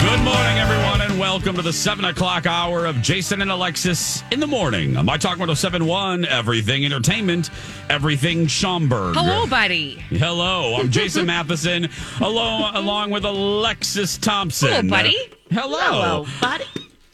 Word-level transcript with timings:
Good 0.00 0.20
morning, 0.22 0.58
everyone, 0.58 1.02
and 1.02 1.18
welcome 1.18 1.56
to 1.56 1.62
the 1.62 1.72
7 1.74 2.06
o'clock 2.06 2.46
hour 2.46 2.86
of 2.86 3.02
Jason 3.02 3.42
and 3.42 3.50
Alexis 3.50 4.22
in 4.30 4.40
the 4.40 4.46
morning 4.46 4.96
on 4.96 5.04
My 5.04 5.18
Talk 5.18 5.32
1071, 5.38 6.24
Everything 6.24 6.86
Entertainment, 6.86 7.50
Everything 7.90 8.46
Schomburg. 8.46 9.12
Hello, 9.14 9.46
buddy. 9.46 9.96
Hello, 10.08 10.76
I'm 10.76 10.90
Jason 10.90 11.26
Matheson, 11.26 11.90
along, 12.20 12.74
along 12.76 13.10
with 13.10 13.24
Alexis 13.26 14.16
Thompson. 14.16 14.70
Hello, 14.70 14.88
buddy. 14.88 15.16
Hello. 15.50 15.78
Hello, 15.78 16.26
buddy. 16.40 16.64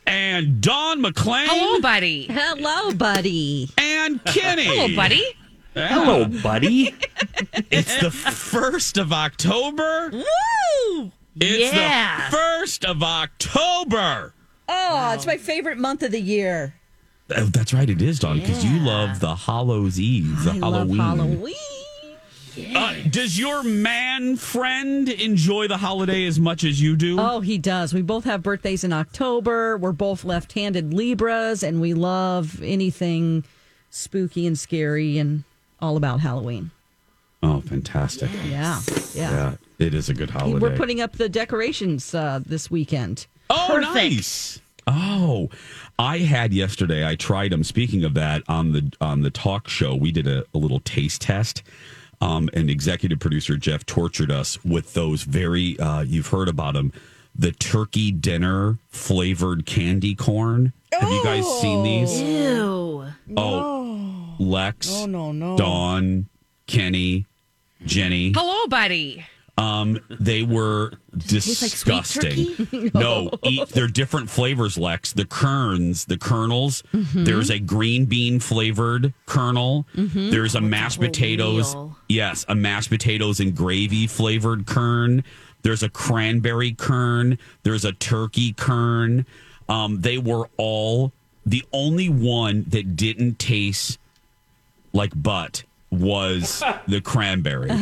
And 0.07 0.61
Don 0.61 1.03
McClain. 1.03 1.47
Hello, 1.49 1.81
buddy. 1.81 2.27
Hello, 2.31 2.93
buddy. 2.95 3.69
And 3.79 4.25
Kenny. 4.27 4.65
Hello, 4.65 4.95
buddy. 4.95 5.25
Yeah. 5.75 5.89
Hello, 5.89 6.25
buddy. 6.27 6.95
It's 7.71 8.01
the 8.01 8.09
1st 8.09 9.01
of 9.01 9.13
October. 9.13 10.11
Woo! 10.13 11.13
It's 11.41 11.75
Yeah. 11.75 12.31
the 12.31 12.37
1st 12.37 12.85
of 12.85 13.03
October. 13.03 14.33
Oh, 14.69 15.13
it's 15.15 15.27
my 15.27 15.37
favorite 15.37 15.79
month 15.79 16.03
of 16.03 16.11
the 16.13 16.21
year. 16.21 16.75
Oh, 17.37 17.45
that's 17.47 17.73
right, 17.75 17.89
it 17.91 18.01
is, 18.01 18.19
Don, 18.21 18.39
because 18.41 18.65
you 18.65 18.79
love 18.81 19.21
the 19.21 19.35
Hallows 19.35 19.99
Eve, 20.01 20.45
the 20.45 20.53
I 20.53 20.55
Halloween. 20.55 20.97
love 20.99 21.19
Halloween. 21.19 21.55
Uh, 22.75 22.95
does 23.11 23.39
your 23.39 23.63
man 23.63 24.37
friend 24.37 25.09
enjoy 25.11 25.69
the 25.69 25.77
holiday 25.77 26.25
as 26.25 26.41
much 26.41 26.65
as 26.65 26.81
you 26.81 26.97
do? 26.97 27.19
Oh, 27.21 27.41
he 27.41 27.59
does. 27.59 27.93
We 27.93 28.01
both 28.01 28.25
have 28.25 28.43
birthdays 28.43 28.83
in 28.83 28.95
October. 28.95 29.77
We're 29.77 29.93
both 29.93 30.25
left-handed 30.25 30.95
Libras, 30.95 31.63
and 31.63 31.81
we 31.83 31.93
love 31.93 32.63
anything 32.63 33.45
spooky 33.91 34.47
and 34.47 34.59
scary 34.59 35.19
and 35.19 35.45
all 35.83 35.99
about 35.99 36.21
Halloween. 36.21 36.71
Oh, 37.43 37.61
fantastic. 37.61 38.31
Yeah, 38.49 38.81
yeah. 39.15 39.31
Yeah, 39.31 39.55
it 39.79 39.95
is 39.95 40.09
a 40.09 40.15
good 40.15 40.31
holiday. 40.31 40.59
We're 40.59 40.77
putting 40.77 41.01
up 41.01 41.13
the 41.13 41.29
decorations 41.29 42.15
uh, 42.15 42.41
this 42.45 42.71
weekend. 42.71 43.27
oh, 43.51 43.67
Perfect. 43.69 43.95
nice. 43.95 44.61
Oh, 44.89 45.51
I 45.99 46.19
had 46.19 46.53
yesterday. 46.53 47.07
I 47.07 47.17
tried 47.17 47.51
them. 47.53 47.65
Speaking 47.65 48.05
of 48.05 48.15
that, 48.15 48.43
on 48.49 48.73
the 48.73 48.93
on 49.01 49.23
the 49.23 49.31
talk 49.31 49.69
show, 49.69 49.95
we 49.97 50.13
did 50.13 50.27
a, 50.29 50.45
a 50.55 50.59
little 50.59 50.81
taste 50.81 51.23
test. 51.23 51.63
Um, 52.21 52.49
and 52.55 52.71
executive 52.71 53.19
producer 53.19 53.57
Jeff 53.59 53.85
tortured 53.85 54.31
us 54.31 54.65
with 54.65 54.95
those 54.95 55.23
very. 55.25 55.79
Uh, 55.79 56.03
you've 56.03 56.29
heard 56.29 56.49
about 56.49 56.75
them, 56.75 56.93
the 57.35 57.53
turkey 57.53 58.11
dinner 58.13 58.79
flavored 58.89 59.67
candy 59.67 60.15
corn. 60.15 60.73
Have 60.93 61.11
you 61.11 61.23
guys 61.25 61.45
seen 61.61 61.83
these? 61.83 62.23
Ew. 62.23 63.07
Oh, 63.37 64.35
Lex, 64.39 64.89
Oh, 64.91 65.07
no, 65.07 65.33
no. 65.33 65.57
Dawn, 65.59 66.27
Kenny, 66.67 67.27
Jenny. 67.85 68.33
Hello, 68.35 68.67
buddy. 68.69 69.27
Um, 69.59 69.99
they 70.11 70.43
were 70.43 70.93
taste 71.19 71.63
like 71.63 71.71
disgusting. 71.71 72.91
no, 72.95 73.31
eat, 73.43 73.69
they're 73.71 73.87
different 73.89 74.29
flavors, 74.29 74.77
Lex. 74.77 75.15
The 75.15 75.25
kerns, 75.25 76.05
the 76.05 76.19
kernels. 76.19 76.83
Mm-hmm. 76.93 77.25
There's 77.25 77.51
a 77.51 77.59
green 77.59 78.05
bean 78.05 78.39
flavored 78.39 79.15
kernel. 79.25 79.87
There's 79.95 80.55
a 80.55 80.61
mashed 80.61 81.01
potatoes. 81.01 81.75
wheel. 81.75 81.97
Yes, 82.09 82.45
a 82.49 82.55
mashed 82.55 82.91
potatoes 82.91 83.41
and 83.41 83.57
gravy 83.57 84.07
flavored 84.07 84.67
kern. 84.67 85.25
There's 85.63 85.83
a 85.83 85.89
cranberry 85.89 86.73
kern. 86.73 87.39
There's 87.63 87.85
a 87.85 87.93
turkey 87.93 88.53
kern. 88.53 89.25
Um, 89.69 90.01
they 90.03 90.19
were 90.19 90.49
all 90.59 91.13
the 91.45 91.65
only 91.73 92.09
one 92.09 92.65
that 92.69 92.95
didn't 92.95 93.39
taste 93.39 93.99
like 94.93 95.11
butt 95.15 95.65
was 95.91 96.63
the 96.87 97.01
cranberry. 97.01 97.71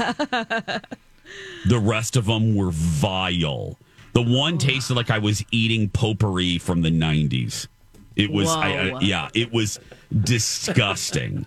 The 1.67 1.79
rest 1.79 2.17
of 2.17 2.27
them 2.27 2.55
were 2.55 2.71
vile. 2.71 3.79
The 4.13 4.23
one 4.23 4.59
tasted 4.59 4.95
like 4.95 5.11
I 5.11 5.19
was 5.19 5.45
eating 5.51 5.89
potpourri 5.89 6.59
from 6.59 6.83
the 6.83 6.91
90s. 6.91 7.67
It 8.17 8.31
was, 8.31 8.49
I, 8.49 8.91
I- 8.93 9.01
yeah, 9.01 9.29
it 9.35 9.53
was 9.53 9.81
disgusting. 10.23 11.47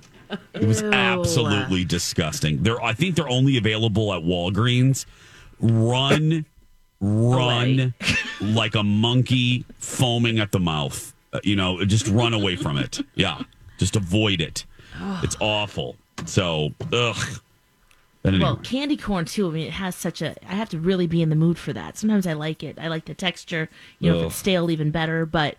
It 0.53 0.65
was 0.65 0.81
absolutely 0.83 1.85
disgusting. 1.85 2.61
They're, 2.63 2.81
I 2.83 2.93
think 2.93 3.15
they're 3.15 3.29
only 3.29 3.57
available 3.57 4.13
at 4.13 4.21
Walgreens. 4.23 5.05
Run, 5.59 6.45
run 6.99 7.93
like 8.41 8.75
a 8.75 8.83
monkey 8.83 9.65
foaming 9.79 10.39
at 10.39 10.51
the 10.51 10.59
mouth. 10.59 11.13
Uh, 11.31 11.39
you 11.43 11.55
know, 11.55 11.83
just 11.85 12.07
run 12.07 12.33
away 12.33 12.55
from 12.57 12.77
it. 12.77 12.99
Yeah, 13.15 13.41
just 13.77 13.95
avoid 13.95 14.41
it. 14.41 14.65
It's 15.23 15.37
awful. 15.39 15.95
So, 16.25 16.71
ugh. 16.91 17.15
But 18.27 18.33
anyway. 18.33 18.49
Well, 18.49 18.57
candy 18.57 18.97
corn 18.97 19.23
too. 19.23 19.47
I 19.47 19.51
mean, 19.51 19.67
it 19.67 19.73
has 19.73 19.95
such 19.95 20.21
a. 20.21 20.35
I 20.49 20.55
have 20.55 20.67
to 20.69 20.79
really 20.79 21.07
be 21.07 21.21
in 21.21 21.29
the 21.29 21.35
mood 21.35 21.57
for 21.57 21.71
that. 21.71 21.97
Sometimes 21.97 22.27
I 22.27 22.33
like 22.33 22.61
it. 22.61 22.77
I 22.77 22.89
like 22.89 23.05
the 23.05 23.13
texture. 23.13 23.69
You 23.99 24.11
know, 24.11 24.19
if 24.19 24.25
it's 24.25 24.35
stale, 24.35 24.69
even 24.69 24.91
better. 24.91 25.25
But 25.25 25.55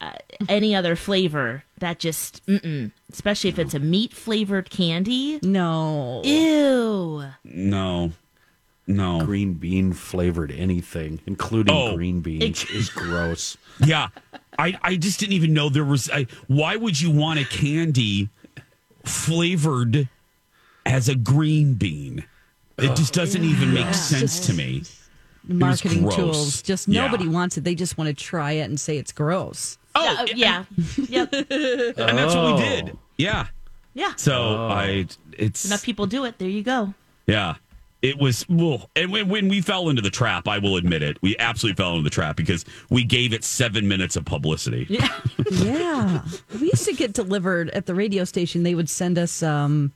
uh, 0.00 0.12
any 0.48 0.72
other 0.72 0.94
flavor, 0.94 1.64
that 1.78 1.98
just, 1.98 2.46
mm-mm. 2.46 2.92
especially 3.12 3.50
if 3.50 3.58
it's 3.58 3.74
a 3.74 3.80
meat 3.80 4.12
flavored 4.12 4.70
candy. 4.70 5.40
No. 5.42 6.22
Ew. 6.22 7.24
no, 7.42 8.12
no. 8.86 9.24
green 9.24 9.54
bean 9.54 9.92
flavored 9.92 10.52
anything, 10.52 11.18
including 11.26 11.74
Oh. 11.74 11.96
green 11.96 12.20
beans, 12.20 12.64
is 12.70 12.88
gross. 12.88 13.56
Yeah, 13.84 14.08
I, 14.58 14.78
I 14.80 14.96
just 14.96 15.18
didn't 15.18 15.32
even 15.34 15.52
know 15.52 15.68
there 15.68 15.84
was. 15.84 16.08
I, 16.08 16.28
why 16.46 16.76
would 16.76 17.00
you 17.00 17.10
want 17.10 17.40
a 17.40 17.44
candy 17.44 18.30
flavored 19.04 20.08
as 20.86 21.08
a 21.08 21.14
green 21.14 21.74
bean? 21.74 22.24
It 22.78 22.94
just 22.96 23.12
doesn't 23.14 23.42
even 23.42 23.72
make 23.74 23.92
sense 23.94 24.40
to 24.46 24.52
me. 24.54 24.82
Marketing 25.48 26.02
gross. 26.02 26.14
tools. 26.16 26.62
Just 26.62 26.88
Yeah. 26.88 27.06
nobody 27.06 27.28
wants 27.28 27.56
it. 27.56 27.64
They 27.64 27.74
just 27.74 27.96
want 27.96 28.08
to 28.08 28.14
try 28.24 28.52
it 28.52 28.62
and 28.62 28.78
say 28.80 28.98
it's 28.98 29.12
gross. 29.12 29.78
Oh, 29.94 30.16
Uh, 30.20 30.26
yeah. 30.34 30.64
yep. 31.08 31.32
and 31.32 31.46
that's 32.18 32.34
what 32.34 32.46
we 32.46 32.52
Oh. 32.52 32.58
did. 32.58 32.98
Yeah. 33.16 33.46
Yeah. 33.94 34.12
So 34.16 34.66
I, 34.68 35.06
it's 35.38 35.64
Enough 35.64 35.82
people 35.84 36.06
do 36.06 36.24
it. 36.24 36.38
There 36.38 36.48
you 36.48 36.62
go. 36.62 36.92
Yeah. 37.26 37.54
It 38.02 38.18
was 38.18 38.44
well, 38.48 38.90
and 38.94 39.10
when, 39.10 39.28
when 39.28 39.48
we 39.48 39.62
fell 39.62 39.88
into 39.88 40.02
the 40.02 40.10
trap, 40.10 40.46
I 40.46 40.58
will 40.58 40.76
admit 40.76 41.02
it, 41.02 41.16
we 41.22 41.34
absolutely 41.38 41.76
fell 41.82 41.92
into 41.92 42.02
the 42.04 42.10
trap 42.10 42.36
because 42.36 42.64
we 42.90 43.04
gave 43.04 43.32
it 43.32 43.42
seven 43.42 43.88
minutes 43.88 44.16
of 44.16 44.24
publicity. 44.26 44.86
Yeah. 44.90 45.08
Yeah. 45.50 46.22
we 46.60 46.66
used 46.66 46.84
to 46.86 46.92
get 46.92 47.12
delivered 47.14 47.70
at 47.70 47.86
the 47.86 47.94
radio 47.94 48.24
station. 48.24 48.64
They 48.64 48.74
would 48.74 48.90
send 48.90 49.16
us 49.16 49.42
um 49.42 49.92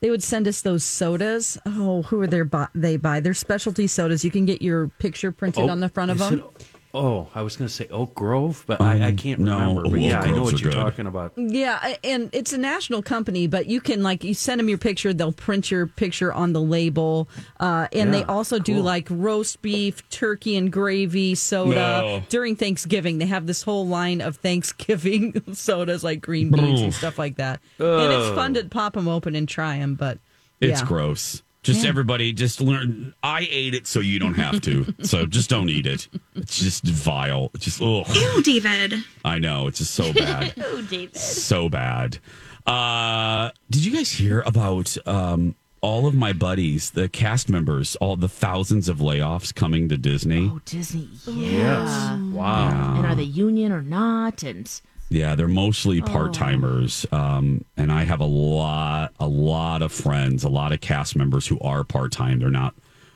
they 0.00 0.10
would 0.10 0.22
send 0.22 0.46
us 0.46 0.60
those 0.62 0.84
sodas. 0.84 1.58
Oh, 1.66 2.02
who 2.02 2.20
are 2.20 2.26
they 2.26 2.42
bu- 2.42 2.66
they 2.74 2.96
buy? 2.96 3.20
They're 3.20 3.34
specialty 3.34 3.86
sodas. 3.86 4.24
You 4.24 4.30
can 4.30 4.44
get 4.44 4.62
your 4.62 4.88
picture 4.98 5.32
printed 5.32 5.64
oh, 5.64 5.68
on 5.70 5.80
the 5.80 5.88
front 5.88 6.10
of 6.10 6.18
them. 6.18 6.40
it- 6.40 6.66
oh, 6.94 7.28
I 7.34 7.42
was 7.42 7.56
going 7.56 7.68
to 7.68 7.72
say 7.74 7.86
Oak 7.88 8.14
Grove, 8.14 8.64
but 8.66 8.80
I, 8.80 9.08
I 9.08 9.12
can't 9.12 9.38
Um, 9.40 9.44
no, 9.44 9.58
remember. 9.58 9.82
But 9.82 9.92
Oak 9.92 10.00
yeah, 10.00 10.20
I 10.20 10.30
know 10.30 10.42
what 10.42 10.60
you're 10.60 10.70
good. 10.72 10.76
talking 10.78 11.06
about. 11.06 11.32
Yeah, 11.36 11.96
and 12.02 12.30
it's 12.32 12.52
a 12.52 12.58
national 12.58 13.02
company, 13.02 13.46
but 13.46 13.66
you 13.66 13.80
can 13.80 14.02
like 14.02 14.24
you 14.24 14.34
send 14.34 14.58
them 14.58 14.68
your 14.68 14.78
picture, 14.78 15.12
they'll 15.12 15.32
print 15.32 15.70
your 15.70 15.86
picture 15.86 16.32
on 16.32 16.52
the 16.52 16.60
label, 16.60 17.28
uh, 17.60 17.88
and 17.92 18.12
they 18.14 18.20
Yeah, 18.20 18.24
also 18.26 18.58
do 18.58 18.80
like 18.80 19.06
roast 19.10 19.60
beef, 19.62 20.08
turkey 20.10 20.56
and 20.56 20.72
gravy 20.72 21.34
soda 21.34 21.74
No. 21.74 22.22
during 22.28 22.56
Thanksgiving. 22.56 23.18
They 23.18 23.26
have 23.26 23.46
this 23.46 23.62
whole 23.62 23.86
line 23.86 24.20
of 24.20 24.36
Thanksgiving 24.36 25.42
sodas 25.52 26.02
like 26.02 26.20
green 26.20 26.50
beans 26.50 26.80
and 26.80 26.94
stuff 26.94 27.18
like 27.18 27.36
that, 27.36 27.60
and 27.78 28.12
it's 28.12 28.34
fun 28.34 28.54
to 28.54 28.64
pop 28.64 28.94
them 28.94 29.08
open 29.08 29.34
and 29.34 29.48
try 29.48 29.78
them. 29.78 29.94
But 29.94 30.18
It's 30.60 30.80
yeah. 30.80 30.86
gross. 30.86 31.42
Just 31.62 31.84
everybody, 31.84 32.32
just 32.32 32.60
learn. 32.60 33.14
I 33.22 33.46
ate 33.50 33.74
it, 33.74 33.86
so 33.86 34.00
you 34.00 34.18
don't 34.18 34.34
have 34.34 34.60
to. 34.62 34.94
so 35.02 35.26
just 35.38 35.50
don't 35.50 35.68
eat 35.68 35.86
it. 35.86 36.08
It's 36.34 36.58
just 36.58 36.84
vile. 36.84 37.50
It's 37.54 37.64
just 37.64 37.82
oh, 37.82 38.04
Ew, 38.12 38.42
David. 38.42 38.94
I 39.24 39.38
know. 39.38 39.66
It's 39.66 39.78
just 39.78 39.92
so 39.94 40.12
bad. 40.12 40.54
Oh, 40.64 40.82
David. 40.82 41.16
so 41.16 41.68
bad. 41.68 42.18
Uh, 42.66 43.50
did 43.70 43.84
you 43.84 43.92
guys 43.92 44.10
hear 44.10 44.40
about 44.46 44.96
um, 45.06 45.56
all 45.80 46.06
of 46.06 46.14
my 46.14 46.32
buddies, 46.32 46.90
the 46.90 47.08
cast 47.08 47.48
members, 47.48 47.96
all 47.96 48.16
the 48.16 48.28
thousands 48.28 48.88
of 48.88 48.98
layoffs 48.98 49.54
coming 49.54 49.88
to 49.88 49.96
Disney? 49.98 50.50
Oh, 50.52 50.60
Disney. 50.64 51.08
Yeah. 51.26 51.84
Yes. 51.84 52.32
Wow. 52.32 52.96
And 52.98 53.06
are 53.06 53.14
they 53.14 53.22
union 53.24 53.72
or 53.72 53.82
not? 53.82 54.42
And 54.42 54.70
Yeah, 55.10 55.34
they're 55.34 55.48
mostly 55.48 56.02
part 56.02 56.34
timers, 56.34 57.06
um, 57.12 57.64
and 57.78 57.90
I 57.90 58.04
have 58.04 58.20
a 58.20 58.26
lot, 58.26 59.12
a 59.18 59.26
lot 59.26 59.80
of 59.80 59.90
friends, 59.90 60.44
a 60.44 60.50
lot 60.50 60.72
of 60.72 60.80
cast 60.80 61.16
members 61.16 61.46
who 61.46 61.58
are 61.60 61.82
part 61.82 62.12
time. 62.12 62.40
They're 62.40 62.50
not 62.50 62.74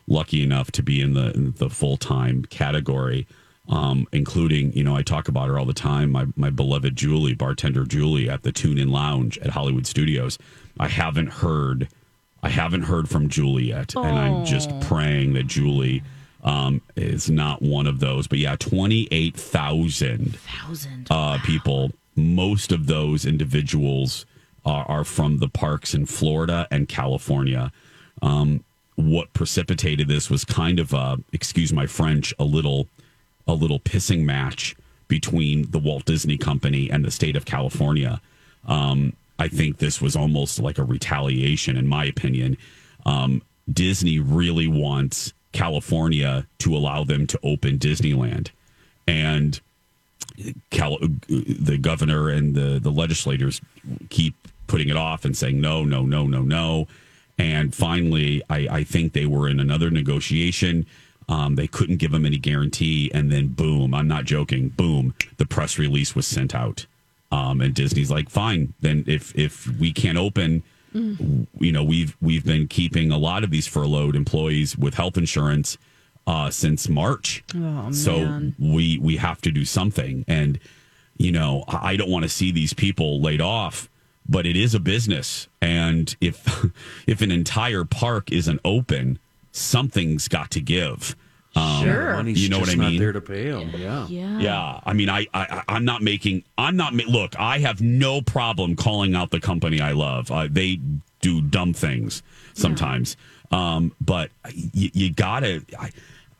lucky 0.08 0.42
enough 0.42 0.72
to 0.72 0.82
be 0.82 1.00
in 1.00 1.12
the 1.14 1.32
in 1.32 1.52
the 1.58 1.68
full 1.68 1.98
time 1.98 2.44
category, 2.46 3.26
um, 3.68 4.06
including 4.12 4.72
you 4.72 4.82
know 4.82 4.96
I 4.96 5.02
talk 5.02 5.28
about 5.28 5.48
her 5.48 5.58
all 5.58 5.66
the 5.66 5.74
time. 5.74 6.10
My 6.10 6.26
my 6.34 6.48
beloved 6.48 6.96
Julie, 6.96 7.34
bartender 7.34 7.84
Julie 7.84 8.28
at 8.28 8.42
the 8.42 8.52
Tune 8.52 8.78
In 8.78 8.90
Lounge 8.90 9.36
at 9.38 9.50
Hollywood 9.50 9.86
Studios. 9.86 10.38
I 10.80 10.88
haven't 10.88 11.28
heard, 11.28 11.88
I 12.42 12.48
haven't 12.48 12.84
heard 12.84 13.10
from 13.10 13.28
Julie 13.28 13.68
yet, 13.68 13.94
and 13.94 14.18
I'm 14.18 14.46
just 14.46 14.70
praying 14.80 15.34
that 15.34 15.46
Julie. 15.46 16.02
Um, 16.44 16.80
is 16.96 17.30
not 17.30 17.62
one 17.62 17.86
of 17.86 18.00
those, 18.00 18.26
but 18.26 18.38
yeah, 18.38 18.56
twenty 18.56 19.06
eight 19.12 19.36
thousand 19.36 20.36
thousand. 20.40 21.06
uh, 21.08 21.38
people. 21.44 21.92
Most 22.16 22.72
of 22.72 22.86
those 22.88 23.24
individuals 23.24 24.26
are, 24.64 24.84
are 24.86 25.04
from 25.04 25.38
the 25.38 25.48
parks 25.48 25.94
in 25.94 26.04
Florida 26.06 26.66
and 26.70 26.88
California. 26.88 27.70
Um, 28.20 28.64
what 28.96 29.32
precipitated 29.32 30.08
this 30.08 30.28
was 30.28 30.44
kind 30.44 30.78
of 30.78 30.92
a, 30.92 31.18
excuse 31.32 31.72
my 31.72 31.86
French, 31.86 32.34
a 32.38 32.44
little, 32.44 32.88
a 33.46 33.54
little 33.54 33.80
pissing 33.80 34.24
match 34.24 34.76
between 35.08 35.70
the 35.70 35.78
Walt 35.78 36.04
Disney 36.04 36.36
Company 36.36 36.90
and 36.90 37.04
the 37.04 37.10
state 37.10 37.36
of 37.36 37.44
California. 37.44 38.20
Um, 38.66 39.14
I 39.38 39.48
think 39.48 39.78
this 39.78 40.00
was 40.02 40.14
almost 40.14 40.58
like 40.60 40.78
a 40.78 40.84
retaliation, 40.84 41.76
in 41.76 41.86
my 41.86 42.04
opinion. 42.04 42.58
Um, 43.06 43.42
Disney 43.72 44.18
really 44.18 44.68
wants 44.68 45.32
California 45.52 46.46
to 46.58 46.76
allow 46.76 47.04
them 47.04 47.26
to 47.26 47.38
open 47.42 47.78
Disneyland, 47.78 48.50
and 49.06 49.60
Cal- 50.70 50.98
the 51.28 51.78
governor 51.80 52.28
and 52.28 52.54
the, 52.54 52.78
the 52.82 52.90
legislators 52.90 53.60
keep 54.08 54.34
putting 54.66 54.88
it 54.88 54.96
off 54.96 55.24
and 55.24 55.36
saying 55.36 55.60
no, 55.60 55.84
no, 55.84 56.02
no, 56.02 56.26
no, 56.26 56.42
no. 56.42 56.88
And 57.38 57.74
finally, 57.74 58.42
I, 58.48 58.68
I 58.70 58.84
think 58.84 59.12
they 59.12 59.26
were 59.26 59.48
in 59.48 59.60
another 59.60 59.90
negotiation. 59.90 60.86
Um, 61.28 61.56
they 61.56 61.66
couldn't 61.66 61.96
give 61.96 62.12
them 62.12 62.24
any 62.24 62.38
guarantee. 62.38 63.10
And 63.12 63.30
then, 63.30 63.48
boom, 63.48 63.94
I'm 63.94 64.08
not 64.08 64.24
joking, 64.24 64.68
boom, 64.70 65.14
the 65.36 65.46
press 65.46 65.78
release 65.78 66.14
was 66.14 66.26
sent 66.26 66.54
out. 66.54 66.86
Um, 67.30 67.60
and 67.60 67.74
Disney's 67.74 68.10
like, 68.10 68.28
fine, 68.28 68.74
then 68.80 69.04
if, 69.06 69.36
if 69.36 69.66
we 69.78 69.92
can't 69.92 70.18
open, 70.18 70.62
you 70.94 71.72
know, 71.72 71.84
we've, 71.84 72.16
we've 72.20 72.44
been 72.44 72.68
keeping 72.68 73.10
a 73.10 73.18
lot 73.18 73.44
of 73.44 73.50
these 73.50 73.66
furloughed 73.66 74.16
employees 74.16 74.76
with 74.76 74.94
health 74.94 75.16
insurance 75.16 75.78
uh, 76.26 76.50
since 76.50 76.88
March. 76.88 77.44
so 77.92 78.18
man. 78.18 78.54
we 78.58 78.98
we 78.98 79.16
have 79.16 79.40
to 79.42 79.50
do 79.50 79.64
something. 79.64 80.24
And 80.28 80.58
you 81.16 81.32
know, 81.32 81.64
I 81.68 81.92
I 81.92 81.96
don't 81.96 82.10
want 82.10 82.24
to 82.24 82.28
see 82.28 82.52
these 82.52 82.72
people 82.72 83.20
laid 83.20 83.40
off, 83.40 83.88
but 84.28 84.46
it 84.46 84.56
is 84.56 84.74
a 84.74 84.80
business, 84.80 85.48
and 85.60 86.14
if 86.20 86.66
if 87.06 87.22
an 87.22 87.30
entire 87.30 87.84
park 87.84 88.30
isn't 88.30 88.60
open, 88.64 89.18
something's 89.50 90.28
got 90.28 90.50
to 90.52 90.60
give. 90.60 91.16
Um, 91.54 91.82
Sure. 91.84 92.14
Money's 92.14 92.42
You 92.42 92.48
know 92.48 92.58
what 92.60 92.66
just 92.66 92.78
I 92.78 92.80
not 92.80 92.90
mean? 92.92 93.00
there 93.00 93.12
to 93.12 93.20
pay 93.20 93.50
them. 93.50 93.70
Yeah. 93.76 94.06
Yeah. 94.08 94.38
Yeah, 94.38 94.80
I 94.86 94.92
mean, 94.94 95.10
I, 95.10 95.26
I 95.34 95.62
I'm 95.68 95.84
not 95.84 96.00
making. 96.02 96.44
I'm 96.56 96.76
not. 96.76 96.94
ma- 96.94 97.04
Look, 97.06 97.38
I 97.38 97.58
have 97.58 97.80
no 97.82 98.22
problem 98.22 98.74
calling 98.76 99.14
out 99.14 99.30
the 99.30 99.40
company 99.40 99.80
I 99.80 99.92
love. 99.92 100.30
Uh, 100.30 100.48
they 100.50 100.80
do 101.20 101.40
dumb 101.42 101.72
things 101.74 102.22
sometimes, 102.54 103.16
um, 103.50 103.92
but 104.00 104.30
you, 104.72 104.90
you 104.94 105.12
gotta. 105.12 105.62
I, 105.78 105.90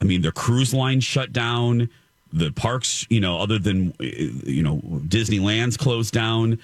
I 0.01 0.05
mean, 0.05 0.23
their 0.23 0.33
cruise 0.33 0.73
line 0.73 1.01
shut 1.01 1.33
down. 1.33 1.91
The 2.33 2.51
parks, 2.51 3.07
you 3.11 3.21
know, 3.21 3.39
other 3.39 3.59
than 3.59 3.93
uh, 4.01 4.05
you 4.05 4.63
know, 4.63 4.79
Disneyland's 5.07 5.77
closed 5.77 6.15
down. 6.15 6.59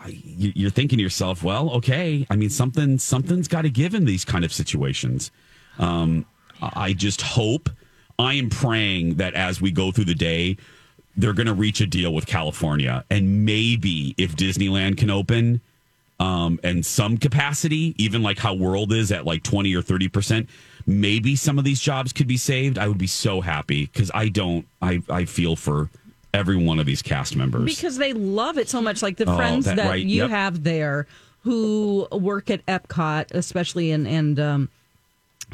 I, 0.00 0.08
you- 0.24 0.52
you're 0.56 0.70
thinking 0.70 0.96
to 0.98 1.02
yourself, 1.04 1.44
well, 1.44 1.70
okay. 1.74 2.26
I 2.28 2.34
mean, 2.34 2.50
something 2.50 2.98
something's 2.98 3.46
got 3.46 3.62
to 3.62 3.70
give 3.70 3.94
in 3.94 4.04
these 4.06 4.24
kind 4.24 4.44
of 4.44 4.52
situations. 4.52 5.30
Um, 5.78 6.26
I 6.60 6.70
I 6.88 6.92
just 6.94 7.22
hope, 7.22 7.70
I 8.22 8.34
am 8.34 8.48
praying 8.50 9.16
that 9.16 9.34
as 9.34 9.60
we 9.60 9.70
go 9.72 9.90
through 9.92 10.04
the 10.06 10.14
day, 10.14 10.56
they're 11.16 11.32
going 11.34 11.46
to 11.48 11.54
reach 11.54 11.80
a 11.80 11.86
deal 11.86 12.14
with 12.14 12.26
California. 12.26 13.04
And 13.10 13.44
maybe 13.44 14.14
if 14.16 14.34
Disneyland 14.36 14.96
can 14.96 15.10
open 15.10 15.60
um, 16.20 16.58
and 16.62 16.86
some 16.86 17.18
capacity, 17.18 17.94
even 17.98 18.22
like 18.22 18.38
how 18.38 18.54
World 18.54 18.92
is 18.92 19.10
at 19.12 19.26
like 19.26 19.42
20 19.42 19.74
or 19.74 19.82
30%, 19.82 20.46
maybe 20.86 21.36
some 21.36 21.58
of 21.58 21.64
these 21.64 21.80
jobs 21.80 22.12
could 22.12 22.26
be 22.28 22.36
saved. 22.36 22.78
I 22.78 22.88
would 22.88 22.98
be 22.98 23.06
so 23.06 23.40
happy 23.40 23.86
because 23.86 24.10
I 24.14 24.28
don't, 24.28 24.66
I, 24.80 25.02
I 25.10 25.24
feel 25.24 25.56
for 25.56 25.90
every 26.32 26.56
one 26.56 26.78
of 26.78 26.86
these 26.86 27.02
cast 27.02 27.36
members. 27.36 27.64
because 27.76 27.98
they 27.98 28.12
love 28.12 28.56
it 28.56 28.68
so 28.68 28.80
much. 28.80 29.02
Like 29.02 29.16
the 29.16 29.28
Oh, 29.30 29.36
friends 29.36 29.66
that- 29.66 29.76
that, 29.76 29.88
right, 29.88 30.04
you 30.04 30.22
yep. 30.22 30.30
have 30.30 30.62
there 30.64 31.06
who 31.42 32.06
work 32.12 32.50
at 32.50 32.64
Epcot, 32.66 33.32
especially 33.32 33.90
in 33.90 34.06
and 34.06 34.38
um, 34.38 34.68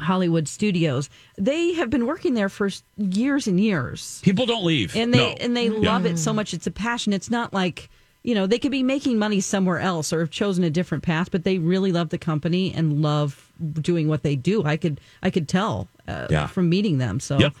Hollywood 0.01 0.47
Studios, 0.47 1.09
they 1.37 1.73
have 1.73 1.89
been 1.89 2.05
working 2.05 2.33
there 2.33 2.49
for 2.49 2.69
years 2.97 3.47
and 3.47 3.59
years, 3.59 4.21
People 4.23 4.45
don't 4.45 4.65
leave. 4.65 4.95
and 4.95 5.13
they 5.13 5.17
No. 5.19 5.35
and 5.39 5.55
they 5.57 5.69
love 5.69 6.05
it 6.05 6.17
so 6.19 6.33
much. 6.33 6.53
It's 6.53 6.67
a 6.67 6.71
passion. 6.71 7.13
It's 7.13 7.29
not 7.29 7.53
like 7.53 7.89
you 8.23 8.35
know 8.35 8.45
they 8.47 8.59
could 8.59 8.71
be 8.71 8.83
making 8.83 9.17
money 9.17 9.39
somewhere 9.39 9.79
else 9.79 10.11
or 10.11 10.19
have 10.19 10.29
chosen 10.29 10.63
a 10.63 10.69
different 10.69 11.03
path, 11.03 11.31
but 11.31 11.43
they 11.43 11.57
really 11.57 11.91
love 11.91 12.09
the 12.09 12.17
company 12.17 12.73
and 12.73 13.01
love 13.01 13.51
doing 13.81 14.07
what 14.07 14.23
they 14.23 14.35
do. 14.35 14.63
I 14.65 14.77
could 14.77 14.99
I 15.23 15.29
could 15.29 15.47
tell 15.47 15.87
uh, 16.07 16.27
Yeah. 16.29 16.47
from 16.47 16.69
meeting 16.69 16.97
them. 16.97 17.19
So 17.19 17.39
Yep. 17.39 17.53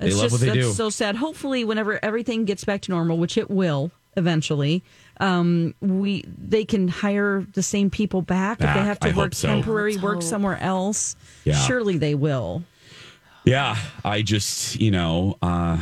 They 0.00 0.06
it's 0.08 0.16
love 0.16 0.24
just 0.30 0.32
what 0.32 0.40
they 0.40 0.46
that's 0.58 0.68
do. 0.68 0.72
so 0.74 0.90
sad. 0.90 1.16
Hopefully, 1.16 1.64
whenever 1.64 2.02
everything 2.04 2.44
gets 2.44 2.64
back 2.64 2.80
to 2.82 2.90
normal, 2.90 3.18
which 3.18 3.38
it 3.38 3.48
will 3.50 3.92
eventually, 4.16 4.82
um, 5.20 5.74
we 5.80 6.24
they 6.26 6.64
can 6.64 6.88
hire 6.88 7.46
the 7.52 7.62
same 7.62 7.90
people 7.90 8.22
back, 8.22 8.60
if 8.60 8.66
they 8.66 8.84
have 8.84 8.98
to 9.00 9.08
I 9.08 9.12
work 9.12 9.34
so. 9.34 9.48
temporary 9.48 9.92
Let's 9.92 10.02
work 10.02 10.14
hope. 10.14 10.22
somewhere 10.22 10.58
else. 10.58 11.16
Yeah. 11.44 11.54
Surely 11.54 11.98
they 11.98 12.14
will. 12.14 12.62
Yeah, 13.44 13.76
I 14.04 14.22
just 14.22 14.80
you 14.80 14.90
know, 14.90 15.36
uh, 15.42 15.80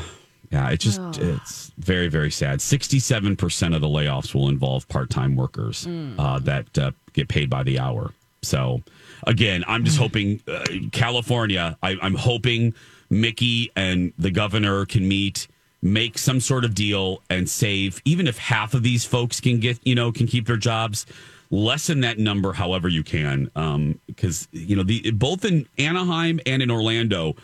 yeah, 0.50 0.70
it 0.70 0.80
just 0.80 1.00
it's 1.18 1.72
very 1.78 2.08
very 2.08 2.30
sad. 2.30 2.60
Sixty 2.60 2.98
seven 2.98 3.36
percent 3.36 3.74
of 3.74 3.80
the 3.80 3.88
layoffs 3.88 4.34
will 4.34 4.48
involve 4.48 4.88
part 4.88 5.10
time 5.10 5.36
workers 5.36 5.86
uh, 6.18 6.38
that 6.40 6.78
uh, 6.78 6.92
get 7.12 7.28
paid 7.28 7.50
by 7.50 7.62
the 7.62 7.78
hour. 7.78 8.12
So 8.42 8.82
again, 9.26 9.64
I'm 9.68 9.84
just 9.84 9.98
hoping 9.98 10.40
uh, 10.48 10.64
California. 10.92 11.76
I, 11.82 11.98
I'm 12.00 12.14
hoping 12.14 12.72
Mickey 13.10 13.70
and 13.76 14.12
the 14.18 14.30
governor 14.30 14.86
can 14.86 15.06
meet. 15.06 15.46
Make 15.82 16.18
some 16.18 16.40
sort 16.40 16.64
of 16.64 16.74
deal 16.74 17.22
and 17.30 17.48
save, 17.48 18.02
even 18.04 18.26
if 18.26 18.36
half 18.36 18.74
of 18.74 18.82
these 18.82 19.04
folks 19.04 19.40
can 19.40 19.60
get, 19.60 19.78
you 19.82 19.94
know, 19.94 20.12
can 20.12 20.26
keep 20.26 20.46
their 20.46 20.58
jobs. 20.58 21.06
Lessen 21.50 22.00
that 22.02 22.18
number 22.18 22.52
however 22.52 22.88
you 22.88 23.02
can, 23.02 23.50
um, 23.56 23.98
because 24.06 24.46
you 24.52 24.76
know 24.76 24.84
the 24.84 25.10
both 25.10 25.44
in 25.44 25.66
Anaheim 25.78 26.38
and 26.46 26.62
in 26.62 26.70
Orlando, 26.70 27.34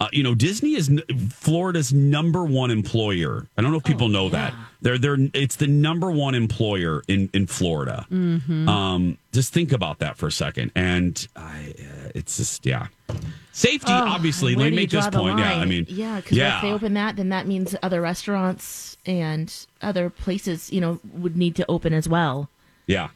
uh, 0.00 0.08
you 0.12 0.22
know, 0.22 0.34
Disney 0.34 0.74
is 0.74 0.88
n- 0.88 1.02
Florida's 1.30 1.92
number 1.92 2.44
one 2.44 2.70
employer. 2.70 3.46
I 3.56 3.62
don't 3.62 3.70
know 3.70 3.78
if 3.78 3.84
people 3.84 4.08
know 4.08 4.28
that. 4.30 4.54
They're 4.80 4.98
they're 4.98 5.16
it's 5.34 5.56
the 5.56 5.66
number 5.66 6.10
one 6.10 6.34
employer 6.34 7.02
in 7.08 7.30
in 7.32 7.46
Florida. 7.46 8.06
Um, 8.10 9.18
just 9.32 9.52
think 9.52 9.72
about 9.72 10.00
that 10.00 10.16
for 10.16 10.26
a 10.26 10.32
second, 10.32 10.72
and 10.74 11.26
I, 11.36 11.74
uh, 11.78 12.10
it's 12.14 12.36
just 12.36 12.66
yeah, 12.66 12.88
safety. 13.52 13.92
obviously, 13.92 14.56
Where 14.56 14.64
let 14.64 14.70
me 14.70 14.76
make 14.76 14.90
this 14.90 15.08
point. 15.08 15.38
Yeah, 15.38 15.54
I 15.54 15.64
mean, 15.64 15.86
yeah, 15.88 16.16
because 16.16 16.36
yeah, 16.36 16.56
if 16.56 16.62
they 16.62 16.72
open 16.72 16.94
that, 16.94 17.16
then 17.16 17.28
that 17.28 17.46
means 17.46 17.76
other 17.82 18.00
restaurants 18.00 18.96
and 19.06 19.54
other 19.80 20.10
places, 20.10 20.72
you 20.72 20.80
know, 20.80 21.00
would 21.12 21.36
need 21.36 21.54
to 21.56 21.66
open 21.68 21.92
as 21.92 22.08
well. 22.08 22.48
Yeah. 22.86 23.08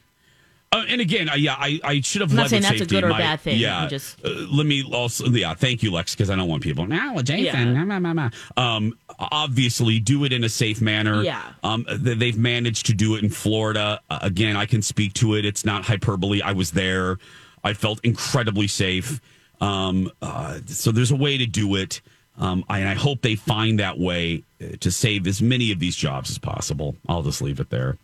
Uh, 0.77 0.85
and 0.89 1.01
again, 1.01 1.29
uh, 1.29 1.35
yeah, 1.35 1.55
I, 1.59 1.81
I 1.83 2.01
should 2.01 2.21
have 2.21 2.31
I'm 2.31 2.37
not 2.37 2.51
saying 2.51 2.63
that's 2.63 2.75
a 2.75 2.79
safety. 2.81 2.95
good 2.97 3.05
or 3.05 3.09
My- 3.09 3.19
bad 3.19 3.41
thing. 3.41 3.59
Yeah, 3.59 3.79
I'm 3.81 3.89
just- 3.89 4.23
uh, 4.25 4.29
let 4.53 4.67
me 4.67 4.85
also. 4.93 5.27
Yeah, 5.29 5.55
thank 5.55 5.83
you, 5.83 5.91
Lex, 5.91 6.15
because 6.15 6.29
I 6.31 6.37
don't 6.37 6.49
want 6.49 6.63
people 6.63 6.87
now. 6.87 7.17
Jason, 7.23 7.45
Yeah. 7.75 7.85
nah, 7.85 7.85
nah, 7.85 7.99
nah, 7.99 8.13
nah." 8.13 8.31
um, 8.57 8.99
obviously, 9.19 9.99
do 10.01 10.25
it 10.25 10.33
in 10.33 10.45
a 10.45 10.49
safe 10.49 10.81
manner. 10.81 11.23
Yeah. 11.23 11.41
um, 11.63 11.85
th- 11.87 12.19
they've 12.19 12.39
managed 12.39 12.87
to 12.87 12.95
do 12.95 13.15
it 13.17 13.25
in 13.25 13.31
Florida. 13.31 14.01
Uh, 14.11 14.19
again, 14.23 14.57
I 14.57 14.67
can 14.67 14.83
speak 14.83 15.15
to 15.15 15.35
it. 15.35 15.45
It's 15.45 15.65
not 15.65 15.85
hyperbole. 15.85 16.43
I 16.43 16.53
was 16.53 16.73
there. 16.73 17.19
I 17.65 17.73
felt 17.73 18.01
incredibly 18.05 18.67
safe. 18.69 19.21
Um, 19.61 20.11
uh, 20.21 20.59
so 20.67 20.93
there's 20.93 21.11
a 21.11 21.17
way 21.17 21.39
to 21.39 21.47
do 21.47 21.75
it. 21.77 22.01
Um, 22.39 22.65
and 22.69 22.87
I 22.87 22.93
hope 22.95 23.23
they 23.23 23.35
find 23.35 23.81
that 23.81 23.99
way 23.99 24.43
uh, 24.61 24.77
to 24.81 24.91
save 24.91 25.27
as 25.27 25.41
many 25.41 25.73
of 25.73 25.79
these 25.79 25.97
jobs 25.97 26.29
as 26.31 26.37
possible. 26.39 26.95
I'll 27.09 27.23
just 27.23 27.41
leave 27.41 27.61
it 27.61 27.71
there. 27.71 27.97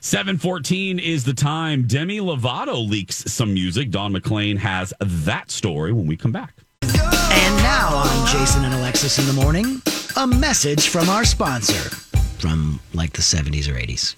714 0.00 0.98
is 0.98 1.24
the 1.24 1.34
time. 1.34 1.86
Demi 1.86 2.20
Lovato 2.20 2.88
leaks 2.88 3.16
some 3.30 3.52
music. 3.52 3.90
Don 3.90 4.14
McClain 4.14 4.56
has 4.58 4.94
that 5.00 5.50
story 5.50 5.92
when 5.92 6.06
we 6.06 6.16
come 6.16 6.32
back. 6.32 6.54
And 6.82 7.56
now 7.62 7.94
on 7.94 8.26
Jason 8.26 8.64
and 8.64 8.74
Alexis 8.74 9.18
in 9.18 9.26
the 9.26 9.32
morning, 9.40 9.82
a 10.16 10.26
message 10.26 10.88
from 10.88 11.08
our 11.08 11.24
sponsor 11.24 11.90
from 12.38 12.80
like 12.94 13.12
the 13.12 13.22
70s 13.22 13.68
or 13.68 13.74
80s. 13.74 14.16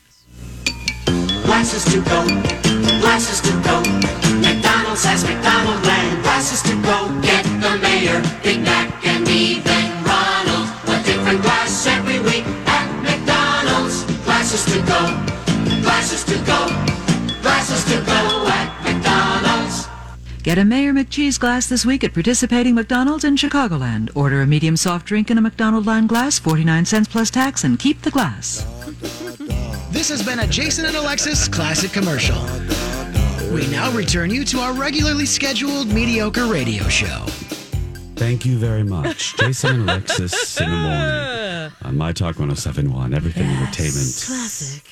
Glasses 1.45 1.85
to 1.93 2.01
go, 2.03 2.25
glasses 3.01 3.41
to 3.41 3.51
go. 3.63 3.83
McDonald's 4.41 5.05
has 5.05 5.25
McDonald 5.25 5.85
land. 5.85 6.23
Glasses 6.23 6.63
to 6.63 6.81
go, 6.83 7.21
get 7.21 7.45
the 7.61 7.77
mayor, 7.83 8.23
Big 8.43 8.63
Mac, 8.63 9.05
and 9.05 9.29
even 9.29 10.05
Ronald. 10.05 10.69
A 10.87 11.03
different 11.05 11.43
glass 11.43 11.87
every 11.87 12.21
week 12.21 12.47
at 12.67 12.87
McDonald's. 13.03 14.05
Glasses 14.25 14.65
to 14.67 14.81
go, 14.87 15.22
Get 20.43 20.59
a 20.59 20.65
Mayor 20.65 20.93
McCheese 20.93 21.39
glass 21.39 21.69
this 21.69 21.87
week 21.87 22.03
at 22.03 22.15
participating 22.15 22.75
McDonald's 22.75 23.23
in 23.23 23.37
Chicagoland. 23.37 24.11
Order 24.17 24.41
a 24.43 24.47
medium 24.47 24.77
soft 24.77 25.07
drink 25.07 25.31
in 25.31 25.39
a 25.39 25.41
McDonald 25.41 25.87
line 25.87 26.09
glass, 26.09 26.41
49 26.41 26.85
cents 26.85 27.09
plus 27.09 27.31
tax, 27.31 27.63
and 27.63 27.79
keep 27.79 28.03
the 28.03 28.11
glass. 28.11 28.67
This 29.93 30.09
has 30.09 30.21
been 30.21 30.41
a 30.41 30.47
Jason 30.49 30.85
and 30.87 30.97
Alexis 30.97 31.47
classic 31.47 31.93
commercial. 31.93 32.43
We 33.55 33.69
now 33.69 33.93
return 33.93 34.31
you 34.31 34.45
to 34.47 34.59
our 34.59 34.73
regularly 34.73 35.27
scheduled 35.27 35.93
mediocre 35.93 36.47
radio 36.47 36.89
show. 36.89 37.25
Thank 38.17 38.45
you 38.45 38.59
very 38.59 38.83
much. 38.83 39.37
Jason 39.37 39.83
and 39.83 39.83
Alexis 39.89 40.57
in 40.61 40.69
the 40.69 40.77
morning 40.77 41.73
on 41.83 41.97
My 41.97 42.13
Talk 42.13 42.41
1071, 42.41 43.15
Everything 43.15 43.47
Entertainment. 43.49 44.25
Classic. 44.27 44.83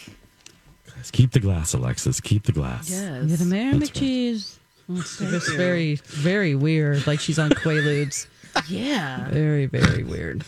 Keep 1.11 1.33
the 1.33 1.40
glass, 1.40 1.75
Alexis. 1.75 2.21
Keep 2.21 2.45
the 2.45 2.52
glass. 2.52 2.88
Yeah, 2.88 3.19
the 3.23 3.45
Mayor 3.47 3.73
That's 3.75 4.00
right. 4.00 4.60
It's 4.99 5.53
very, 5.53 5.97
very 6.05 6.55
weird. 6.55 7.07
Like 7.07 7.21
she's 7.21 7.39
on 7.39 7.51
Quaaludes. 7.51 8.27
Yeah. 8.69 9.29
Very, 9.31 9.67
very 9.67 10.03
weird. 10.03 10.45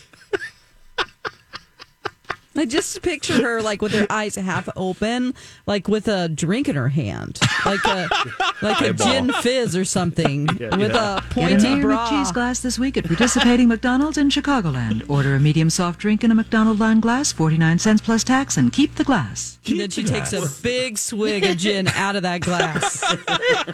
I 2.55 2.65
just 2.65 3.01
picture 3.01 3.41
her 3.41 3.61
like 3.61 3.81
with 3.81 3.93
her 3.93 4.05
eyes 4.11 4.35
half 4.35 4.69
open, 4.75 5.33
like 5.65 5.87
with 5.87 6.07
a 6.07 6.29
drink 6.29 6.69
in 6.69 6.75
her 6.75 6.89
hand, 6.89 7.39
like 7.65 7.83
a 7.85 8.07
like 8.61 8.81
a 8.81 8.93
gin 8.93 9.31
fizz 9.33 9.75
or 9.75 9.85
something, 9.85 10.45
with 10.47 10.61
a 10.61 10.77
Get 10.77 10.95
a 10.95 11.23
pointy 11.31 11.75
Mayor 11.75 11.81
bra. 11.81 12.07
McCheese 12.09 12.31
glass 12.33 12.59
this 12.59 12.77
week 12.77 12.95
at 12.97 13.05
participating 13.05 13.67
McDonald's 13.67 14.17
in 14.19 14.29
Chicagoland. 14.29 15.09
Order 15.09 15.33
a 15.35 15.39
medium 15.39 15.71
soft 15.71 15.99
drink 15.99 16.23
in 16.23 16.29
a 16.29 16.35
McDonald 16.35 16.79
line 16.79 16.99
glass, 16.99 17.31
49 17.31 17.79
cents 17.79 18.01
plus 18.01 18.23
tax, 18.23 18.55
and 18.57 18.71
keep 18.71 18.95
the 18.95 19.03
glass. 19.03 19.57
And 19.65 19.79
then 19.79 19.89
she 19.89 20.03
takes 20.03 20.33
a 20.33 20.47
big 20.61 20.97
swig 20.99 21.43
of 21.45 21.57
gin 21.57 21.87
out 21.87 22.15
of 22.15 22.21
that 22.23 22.41
glass. 22.41 23.03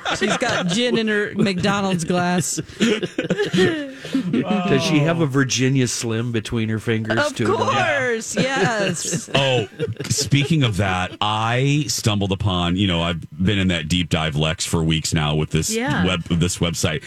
She's 0.19 0.37
got 0.37 0.67
gin 0.67 0.97
in 0.97 1.07
her 1.07 1.33
McDonald's 1.35 2.03
glass. 2.05 2.61
Does 2.79 4.83
she 4.83 4.99
have 4.99 5.19
a 5.21 5.25
Virginia 5.25 5.87
Slim 5.87 6.31
between 6.31 6.69
her 6.69 6.79
fingers 6.79 7.17
Of 7.19 7.35
too? 7.35 7.45
though? 7.47 7.57
course, 7.57 8.35
yes. 8.79 9.29
Oh, 9.35 9.67
speaking 10.09 10.63
of 10.63 10.77
that, 10.77 11.15
I 11.21 11.85
stumbled 11.87 12.31
upon, 12.31 12.75
you 12.77 12.87
know, 12.87 13.01
I've 13.01 13.21
been 13.31 13.57
in 13.59 13.67
that 13.69 13.87
deep 13.87 14.09
dive 14.09 14.35
Lex 14.35 14.65
for 14.65 14.83
weeks 14.83 15.13
now 15.13 15.35
with 15.35 15.49
this 15.51 15.71
Yeah. 15.73 16.05
web 16.05 16.23
this 16.25 16.57
website. 16.59 17.03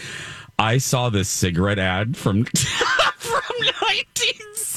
I 0.59 0.77
saw 0.77 1.09
this 1.09 1.29
cigarette 1.29 1.79
ad 1.79 2.15
from 2.17 2.45
from 3.17 3.41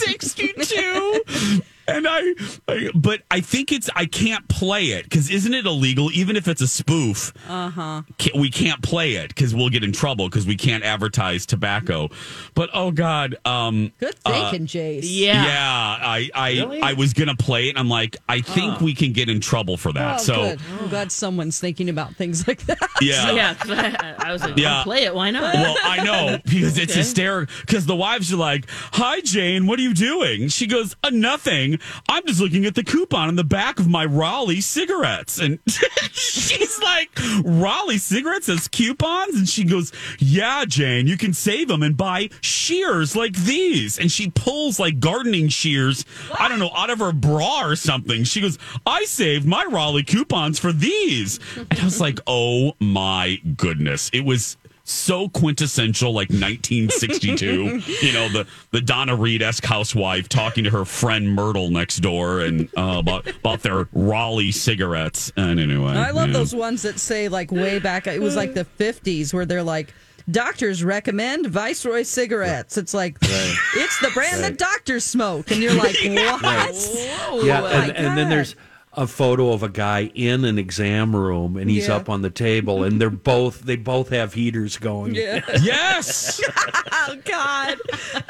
1962. 0.03 1.63
And 1.89 2.07
I, 2.09 2.35
I, 2.69 2.91
but 2.95 3.23
I 3.31 3.41
think 3.41 3.73
it's 3.73 3.89
I 3.95 4.07
can't 4.07 4.47
play 4.49 4.87
it 4.87 5.05
because 5.05 5.31
isn't 5.31 5.55
it 5.55 5.67
illegal? 5.67 6.11
Even 6.13 6.37
if 6.37 6.49
it's 6.49 6.61
a 6.61 6.67
spoof, 6.69 7.33
uh 7.49 7.71
huh. 7.71 8.03
We 8.35 8.51
can't 8.51 8.83
play 8.83 9.15
it 9.15 9.29
because 9.29 9.55
we'll 9.55 9.69
get 9.71 9.85
in 9.85 9.93
trouble 9.93 10.29
because 10.29 10.47
we 10.47 10.57
can't 10.57 10.83
advertise 10.85 11.47
tobacco. 11.47 12.09
But 12.55 12.71
oh 12.75 12.91
god, 12.91 13.37
um, 13.45 13.93
Good 13.99 14.15
thinking, 14.17 14.67
Jace. 14.67 15.01
Yeah. 15.05 15.45
yeah, 15.45 15.99
I 16.01 16.31
I, 16.35 16.81
I 16.83 16.93
was 16.95 17.13
gonna 17.13 17.37
play 17.37 17.67
it. 17.67 17.71
and 17.71 17.79
I'm 17.79 17.89
like, 17.89 18.17
I 18.29 18.41
think 18.41 18.81
we 18.81 18.95
can 18.95 19.13
get 19.13 19.29
in 19.29 19.41
trouble 19.41 19.77
for 19.77 19.93
that. 19.93 20.21
Oh, 20.21 20.23
so 20.23 20.35
good. 20.35 20.61
I'm 20.81 20.89
glad 20.89 21.13
someone's 21.13 21.59
thinking 21.61 21.89
about 21.89 22.15
things 22.17 22.47
like 22.49 22.63
that. 22.67 22.79
yeah. 23.01 23.31
yeah. 23.33 23.55
I, 23.61 24.15
I 24.29 24.33
was 24.33 24.43
like, 24.43 24.57
Yeah. 24.57 24.79
yeah. 24.79 24.83
play 24.83 25.05
it. 25.05 25.15
Why 25.15 25.31
not? 25.31 25.55
Well, 25.55 25.77
I 25.83 26.03
know 26.05 26.39
because 26.45 26.79
it's 26.79 26.95
hysterical. 26.95 27.55
Because 27.61 27.87
the 27.87 27.97
wives 27.97 28.33
are 28.33 28.37
like, 28.37 28.67
"Hi, 28.93 29.21
Jane, 29.21 29.67
what 29.67 29.79
are 29.79 29.83
you 29.83 29.95
doing?" 29.95 30.49
She 30.49 30.67
goes, 30.67 30.97
uh, 31.05 31.11
"Nothing. 31.11 31.76
I'm 32.09 32.27
just 32.27 32.41
looking 32.41 32.65
at 32.67 32.75
the 32.75 32.85
coupon 32.85 33.29
in 33.29 33.37
the 33.37 33.45
back 33.45 33.79
of 33.79 33.89
my 33.89 34.05
Raleigh 34.05 34.61
cigarettes." 34.61 35.39
And 35.39 35.59
she's 36.13 36.81
like, 36.83 37.11
"Raleigh 37.45 37.99
cigarettes 37.99 38.47
has 38.47 38.69
coupons?" 38.69 39.35
And 39.35 39.49
she 39.49 39.65
goes, 39.65 39.93
"Yeah, 40.19 40.65
Jane, 40.67 41.07
you 41.07 41.17
can 41.17 41.33
save 41.33 41.69
them 41.69 41.83
and 41.83 41.97
buy 41.97 42.31
shears 42.41 43.17
like 43.17 43.35
these." 43.35 43.99
And 43.99 44.11
she 44.11 44.31
pulls 44.31 44.79
like 44.79 45.01
gardening 45.01 45.49
shears, 45.49 46.05
I 46.39 46.49
don't 46.49 46.59
know, 46.59 46.71
out 46.77 46.91
of 46.91 46.99
her 46.99 47.13
bra 47.13 47.65
or 47.65 47.77
something. 47.77 48.25
She 48.25 48.41
goes, 48.41 48.59
"I 48.87 49.05
saved 49.05 49.47
my 49.47 49.65
Raleigh 49.65 50.05
coupons 50.05 50.59
for 50.59 50.73
these," 50.73 51.41
and 51.57 51.81
I 51.81 51.85
was 51.85 52.01
like, 52.01 52.21
"Oh 52.27 52.75
my 52.81 53.41
goodness!" 53.57 54.11
It 54.13 54.25
was 54.25 54.57
so 54.89 55.29
quintessential 55.29 56.13
like 56.13 56.29
1962 56.29 57.47
you 58.07 58.13
know 58.13 58.29
the 58.29 58.47
the 58.71 58.81
donna 58.81 59.15
reed-esque 59.15 59.65
housewife 59.65 60.29
talking 60.29 60.65
to 60.65 60.71
her 60.71 60.85
friend 60.85 61.29
myrtle 61.35 61.71
next 61.71 61.97
door 61.99 62.41
and 62.41 62.69
uh, 62.77 62.97
about 62.99 63.27
about 63.29 63.63
their 63.63 63.89
raleigh 63.93 64.53
cigarettes 64.53 65.33
and 65.37 65.59
anyway 65.59 65.97
I 66.07 66.11
love 66.11 66.29
yeah. 66.29 66.35
those 66.35 66.55
ones 66.55 66.83
that 66.83 67.01
say 67.01 67.29
like 67.29 67.51
way 67.51 67.79
back. 67.79 68.07
It 68.07 68.21
was 68.21 68.37
like 68.37 68.55
the 68.55 68.65
50s 68.79 69.33
where 69.33 69.47
they're 69.47 69.63
like. 69.63 69.93
Doctors 70.29 70.83
recommend 70.83 71.47
Viceroy 71.47 72.03
cigarettes. 72.03 72.77
It's 72.77 72.93
like 72.93 73.17
it's 73.23 74.01
the 74.01 74.11
brand 74.13 74.43
that 74.43 74.59
doctors 74.59 75.05
smoke, 75.05 75.53
and 75.53 75.63
you're 75.63 75.73
like, 75.73 75.95
what? 76.03 77.45
Yeah, 77.45 77.61
my 77.61 77.71
and, 77.71 77.97
and 77.97 78.19
then 78.19 78.29
there's 78.29 78.57
a 78.97 79.07
photo 79.07 79.53
of 79.53 79.63
a 79.63 79.69
guy 79.69 80.11
in 80.15 80.45
an 80.45 80.59
exam 80.59 81.15
room, 81.15 81.57
and 81.57 81.69
he's 81.71 81.89
Yeah. 81.89 81.97
up 81.97 82.09
on 82.09 82.23
the 82.23 82.31
table, 82.31 82.83
and 82.85 83.01
they're 83.01 83.11
both 83.11 83.61
they 83.63 83.77
both 83.77 84.09
have 84.09 84.33
heaters 84.35 84.79
going. 84.79 85.15
Yeah. 85.15 85.43
yes 85.63 86.41
Oh 86.93 87.17
God, 87.25 87.79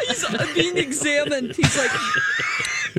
he's 0.09 0.25
being 0.55 0.77
examined. 0.77 1.55
He's 1.55 1.77
like, 1.79 1.91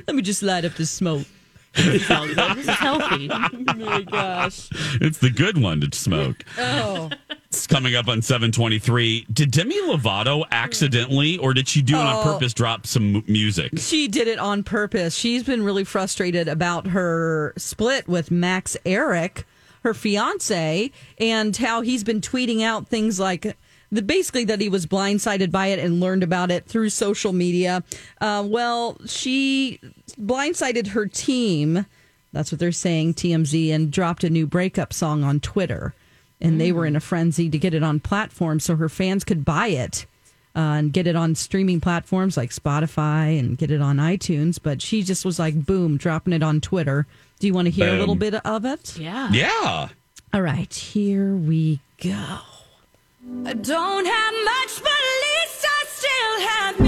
let 0.08 0.16
me 0.16 0.22
just 0.22 0.42
light 0.44 0.66
up 0.66 0.74
the 0.76 0.86
smoke. 0.86 1.28
this 1.76 2.02
is 2.02 2.68
healthy. 2.70 3.30
Oh 3.32 3.50
my 3.76 4.02
gosh. 4.02 4.70
it's 5.02 5.20
the 5.20 5.30
good 5.30 5.58
one 5.62 5.82
to 5.82 5.96
smoke 5.98 6.44
Oh. 6.58 7.10
It's 7.50 7.66
coming 7.66 7.96
up 7.96 8.08
on 8.10 8.22
723 8.22 9.28
did 9.32 9.52
demi 9.52 9.76
lovato 9.82 10.44
accidentally 10.52 11.38
or 11.38 11.54
did 11.54 11.68
she 11.70 11.82
do 11.82 11.96
it 11.96 12.00
on 12.00 12.16
Oh. 12.28 12.34
purpose 12.34 12.54
drop 12.54 12.86
some 12.86 13.18
m- 13.18 13.24
music 13.28 13.72
She 13.78 14.08
did 14.10 14.28
it 14.28 14.38
on 14.38 14.64
purpose. 14.64 15.16
She's 15.16 15.44
been 15.44 15.64
really 15.64 15.86
frustrated 15.86 16.48
about 16.50 16.88
her 16.88 17.54
split 17.58 18.08
with 18.08 18.32
Max 18.32 18.76
Ehrich, 18.86 19.44
her 19.84 19.94
fiance, 19.94 20.92
and 21.20 21.56
how 21.56 21.82
he's 21.82 22.04
been 22.04 22.20
tweeting 22.20 22.62
out 22.64 22.90
things 22.90 23.18
like 23.20 23.56
the 23.90 24.02
basically 24.02 24.44
that 24.44 24.60
he 24.60 24.68
was 24.68 24.86
blindsided 24.86 25.50
by 25.50 25.68
it 25.68 25.80
and 25.80 26.02
learned 26.02 26.24
about 26.24 26.52
it 26.52 26.66
through 26.66 26.90
social 26.90 27.32
media. 27.32 27.82
Uh, 28.20 28.44
well, 28.46 28.98
she 29.06 29.80
blindsided 30.20 30.88
her 30.88 31.06
team. 31.06 31.86
That's 32.34 32.52
what 32.52 32.60
they're 32.60 32.74
saying, 32.74 33.14
TMZ, 33.14 33.72
and 33.74 33.90
dropped 33.90 34.26
a 34.26 34.30
new 34.30 34.46
breakup 34.46 34.92
song 34.92 35.24
on 35.24 35.40
Twitter. 35.40 35.94
And 36.40 36.62
they 36.62 36.72
were 36.72 36.86
in 36.86 36.96
a 36.96 37.00
frenzy 37.00 37.50
to 37.50 37.58
get 37.58 37.74
it 37.74 37.82
on 37.82 38.00
platforms 38.00 38.64
so 38.64 38.76
her 38.76 38.90
fans 38.90 39.24
could 39.24 39.44
buy 39.44 39.68
it 39.68 40.06
uh, 40.56 40.60
and 40.60 40.94
get 40.94 41.08
it 41.08 41.16
on 41.16 41.36
streaming 41.36 41.80
platforms 41.82 42.38
like 42.38 42.50
Spotify 42.52 43.40
and 43.40 43.58
get 43.58 43.72
it 43.72 43.82
on 43.82 43.98
iTunes. 43.98 44.60
But 44.62 44.82
she 44.82 45.04
just 45.04 45.26
was 45.26 45.40
like, 45.40 45.66
boom, 45.66 45.98
dropping 45.98 46.34
it 46.34 46.44
on 46.44 46.62
Twitter. 46.62 47.06
Do 47.40 47.48
you 47.48 47.54
want 47.54 47.66
to 47.66 47.72
hear 47.72 47.90
a 47.90 48.00
little 48.00 48.16
bit 48.16 48.34
of 48.34 48.66
it? 48.66 48.98
Yeah. 48.98 49.30
yeah 49.32 49.90
All 50.34 50.42
right, 50.42 50.74
here 50.74 51.36
we 51.36 51.80
go. 52.02 52.40
I 53.46 53.54
don't 53.54 54.06
have 54.06 54.34
much, 54.46 54.82
but 54.82 54.92
at 54.92 55.18
least 55.28 55.66
I 55.66 55.86
still 55.88 56.48
have 56.48 56.87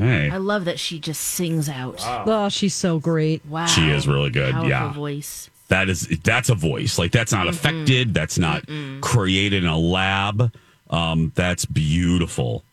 okay 0.00 0.30
I 0.30 0.38
love 0.38 0.64
that 0.64 0.78
she 0.78 0.98
just 0.98 1.20
sings 1.20 1.68
out. 1.68 2.00
Oh, 2.26 2.48
she's 2.48 2.74
so 2.74 2.98
great. 2.98 3.44
Wow. 3.46 3.66
She 3.66 3.90
is 3.90 4.08
really 4.08 4.30
good. 4.30 4.52
Powerful 4.52 4.70
yeah. 4.70 4.92
voice. 4.92 5.50
That 5.68 5.88
is 5.88 6.06
that's 6.22 6.50
a 6.50 6.54
voice. 6.54 6.98
Like 6.98 7.12
that's 7.12 7.32
not 7.32 7.48
affected. 7.48 8.14
That's 8.14 8.38
not 8.38 8.64
created 9.00 9.64
in 9.64 9.68
a 9.68 9.78
lab. 9.78 10.54
Um, 10.90 11.32
that's 11.34 11.64
beautiful. 11.64 12.64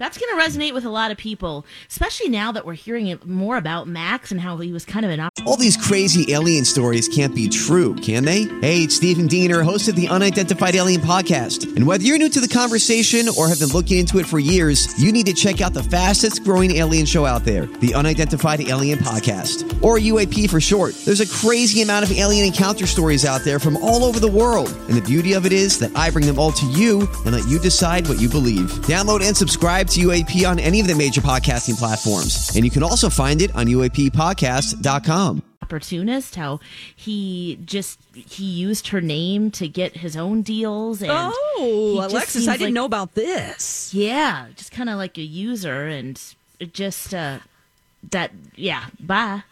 That's 0.00 0.16
going 0.16 0.34
to 0.34 0.42
resonate 0.42 0.72
with 0.72 0.86
a 0.86 0.88
lot 0.88 1.10
of 1.10 1.18
people, 1.18 1.66
especially 1.90 2.30
now 2.30 2.52
that 2.52 2.64
we're 2.64 2.72
hearing 2.72 3.18
more 3.26 3.58
about 3.58 3.86
Max 3.86 4.32
and 4.32 4.40
how 4.40 4.56
he 4.56 4.72
was 4.72 4.86
kind 4.86 5.04
of 5.04 5.12
an 5.12 5.28
All 5.46 5.58
these 5.58 5.76
crazy 5.76 6.32
alien 6.32 6.64
stories 6.64 7.06
can't 7.06 7.34
be 7.34 7.50
true, 7.50 7.94
can 7.96 8.24
they? 8.24 8.44
Hey, 8.62 8.84
it's 8.84 8.96
Stephen 8.96 9.26
Diener, 9.26 9.62
host 9.62 9.88
of 9.88 9.96
the 9.96 10.08
Unidentified 10.08 10.74
Alien 10.74 11.02
Podcast. 11.02 11.76
And 11.76 11.86
whether 11.86 12.02
you're 12.02 12.16
new 12.16 12.30
to 12.30 12.40
the 12.40 12.48
conversation 12.48 13.26
or 13.36 13.46
have 13.46 13.58
been 13.58 13.68
looking 13.68 13.98
into 13.98 14.18
it 14.18 14.24
for 14.26 14.38
years, 14.38 14.98
you 14.98 15.12
need 15.12 15.26
to 15.26 15.34
check 15.34 15.60
out 15.60 15.74
the 15.74 15.82
fastest 15.82 16.44
growing 16.44 16.76
alien 16.76 17.04
show 17.04 17.26
out 17.26 17.44
there, 17.44 17.66
the 17.66 17.92
Unidentified 17.92 18.62
Alien 18.62 19.00
Podcast, 19.00 19.70
or 19.82 19.98
UAP 19.98 20.48
for 20.48 20.62
short. 20.62 20.94
There's 21.04 21.20
a 21.20 21.28
crazy 21.28 21.82
amount 21.82 22.06
of 22.06 22.12
alien 22.16 22.46
encounter 22.46 22.86
stories 22.86 23.26
out 23.26 23.42
there 23.44 23.58
from 23.58 23.76
all 23.76 24.04
over 24.04 24.18
the 24.18 24.30
world. 24.30 24.70
And 24.88 24.96
the 24.96 25.02
beauty 25.02 25.34
of 25.34 25.44
it 25.44 25.52
is 25.52 25.78
that 25.80 25.94
I 25.94 26.08
bring 26.10 26.24
them 26.24 26.38
all 26.38 26.52
to 26.52 26.66
you 26.68 27.06
and 27.26 27.32
let 27.32 27.46
you 27.46 27.58
decide 27.58 28.08
what 28.08 28.18
you 28.18 28.30
believe. 28.30 28.70
Download 28.86 29.20
and 29.20 29.36
subscribe 29.36 29.89
to 29.90 30.00
UAP 30.00 30.48
on 30.48 30.58
any 30.58 30.80
of 30.80 30.86
the 30.86 30.94
major 30.94 31.20
podcasting 31.20 31.76
platforms. 31.78 32.50
And 32.54 32.64
you 32.64 32.70
can 32.70 32.82
also 32.82 33.08
find 33.10 33.42
it 33.42 33.54
on 33.54 33.66
UAPpodcast.com. 33.66 35.42
opportunist, 35.62 36.34
how 36.34 36.58
he 36.96 37.58
just 37.64 38.00
he 38.12 38.44
used 38.44 38.88
her 38.88 39.00
name 39.00 39.50
to 39.52 39.68
get 39.68 39.96
his 39.98 40.16
own 40.16 40.42
deals. 40.42 41.00
And 41.02 41.10
Oh, 41.12 42.00
Alexis, 42.10 42.48
I 42.48 42.52
didn't 42.54 42.68
like- 42.68 42.74
know 42.74 42.84
about 42.86 43.14
this. 43.14 43.92
Yeah, 43.94 44.46
just 44.56 44.72
kind 44.72 44.88
of 44.90 44.96
like 44.96 45.16
a 45.18 45.22
user, 45.22 45.86
and 45.86 46.20
it 46.58 46.74
just 46.74 47.14
uh 47.14 47.38
that 48.10 48.32
yeah. 48.56 48.86
Bye. 48.98 49.42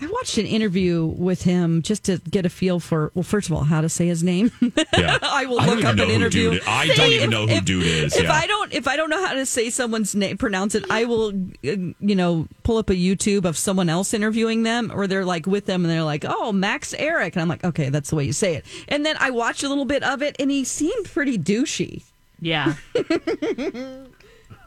I 0.00 0.06
watched 0.06 0.38
an 0.38 0.46
interview 0.46 1.04
with 1.04 1.42
him 1.42 1.82
just 1.82 2.04
to 2.04 2.18
get 2.18 2.46
a 2.46 2.48
feel 2.48 2.78
for, 2.78 3.10
well, 3.14 3.24
first 3.24 3.48
of 3.48 3.52
all, 3.56 3.64
how 3.64 3.80
to 3.80 3.88
say 3.88 4.06
his 4.06 4.22
name. 4.22 4.52
Yeah. 4.96 5.18
I 5.22 5.46
will 5.46 5.58
I 5.60 5.66
look 5.66 5.78
even 5.80 5.86
up 6.00 6.06
an 6.06 6.10
interview. 6.14 6.50
dude 6.50 6.60
is. 6.62 6.68
I 6.68 6.86
don't 6.86 7.10
even 7.10 7.30
know 7.30 7.48
who 7.48 7.60
dude 7.60 7.82
is, 7.84 8.16
If 8.16 8.22
yeah. 8.22 8.32
I 8.32 8.46
don't, 8.46 8.72
if 8.72 8.86
I 8.86 8.94
don't 8.94 9.10
know 9.10 9.26
how 9.26 9.32
to 9.32 9.44
say 9.44 9.70
someone's 9.70 10.14
name, 10.14 10.38
pronounce 10.38 10.76
it, 10.76 10.84
I 10.88 11.04
will, 11.04 11.30
uh, 11.30 11.32
you 11.64 12.14
know, 12.14 12.46
pull 12.62 12.76
up 12.76 12.90
a 12.90 12.94
YouTube 12.94 13.44
of 13.44 13.56
someone 13.58 13.88
else 13.88 14.14
interviewing 14.14 14.62
them, 14.62 14.92
or 14.94 15.08
they're 15.08 15.24
like 15.24 15.46
with 15.46 15.66
them, 15.66 15.84
and 15.84 15.90
they're 15.90 16.04
like, 16.04 16.24
"Oh, 16.28 16.52
Max 16.52 16.94
Ehrich," 16.94 17.32
and 17.32 17.42
I'm 17.42 17.48
like, 17.48 17.64
"Okay, 17.64 17.88
that's 17.88 18.10
the 18.10 18.16
way 18.16 18.24
you 18.24 18.32
say 18.32 18.54
it." 18.54 18.64
And 18.86 19.04
then 19.04 19.16
I 19.18 19.30
watched 19.30 19.64
a 19.64 19.68
little 19.68 19.84
bit 19.84 20.04
of 20.04 20.22
it, 20.22 20.36
and 20.38 20.48
he 20.48 20.62
seemed 20.62 21.06
pretty 21.06 21.36
douchey. 21.38 22.04
Yeah. 22.40 22.74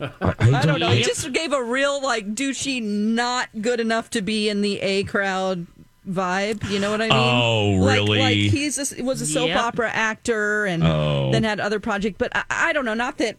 I 0.01 0.62
don't 0.65 0.79
know. 0.79 0.89
He 0.91 1.03
just 1.03 1.31
gave 1.34 1.53
a 1.53 1.63
real 1.63 2.01
like 2.01 2.34
douchey, 2.36 2.81
not 2.81 3.50
good 3.62 3.79
enough 3.79 4.10
to 4.12 4.22
be 4.22 4.50
in 4.50 4.62
the 4.62 4.79
A 4.81 5.03
crowd 5.03 5.67
vibe. 6.10 6.67
You 6.70 6.79
know 6.79 6.91
what 6.91 7.01
I 7.01 7.08
mean? 7.10 7.12
Oh, 7.17 7.70
Like- 7.84 7.96
really? 7.98 8.20
Like, 8.20 8.36
he's 8.36 8.93
a, 9.00 9.03
was 9.03 9.22
a 9.22 9.25
soap 9.25 9.50
Yep. 9.50 9.60
opera 9.60 9.89
actor 9.91 10.65
and 10.65 10.84
Oh. 10.84 11.29
then 11.31 11.43
had 11.43 11.60
other 11.60 11.79
projects. 11.79 12.15
But 12.17 12.31
I, 12.36 12.43
I 12.50 12.74
don't 12.74 12.86
know. 12.86 12.93
Not 12.96 13.17
that 13.20 13.38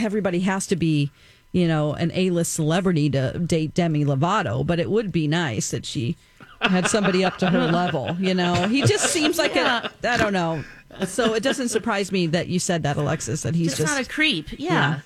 everybody 0.00 0.40
has 0.40 0.66
to 0.68 0.76
be, 0.76 1.10
you 1.52 1.66
know, 1.66 1.94
an 1.94 2.10
A 2.14 2.30
list 2.30 2.52
celebrity 2.52 3.10
to 3.10 3.38
date 3.38 3.74
Demi 3.74 4.04
Lovato, 4.04 4.64
but 4.66 4.78
it 4.78 4.90
would 4.90 5.10
be 5.10 5.26
nice 5.26 5.70
that 5.72 5.84
she 5.84 6.16
had 6.60 6.86
somebody 6.88 7.24
up 7.24 7.38
to 7.38 7.50
her 7.50 7.66
level. 7.72 8.16
You 8.20 8.34
know, 8.34 8.68
he 8.68 8.82
just 8.82 9.06
seems 9.12 9.38
like 9.38 9.56
a. 9.56 9.90
I 10.04 10.16
don't 10.16 10.32
know. 10.32 10.62
So 11.06 11.34
it 11.34 11.42
doesn't 11.42 11.68
surprise 11.68 12.10
me 12.10 12.26
that 12.28 12.48
you 12.48 12.58
said 12.58 12.82
that, 12.84 12.96
Alexis. 12.96 13.42
That 13.42 13.54
he's 13.54 13.68
just, 13.76 13.82
just, 13.82 13.92
not 13.94 14.00
a 14.04 14.08
creep. 14.08 14.46
Yeah. 14.58 15.00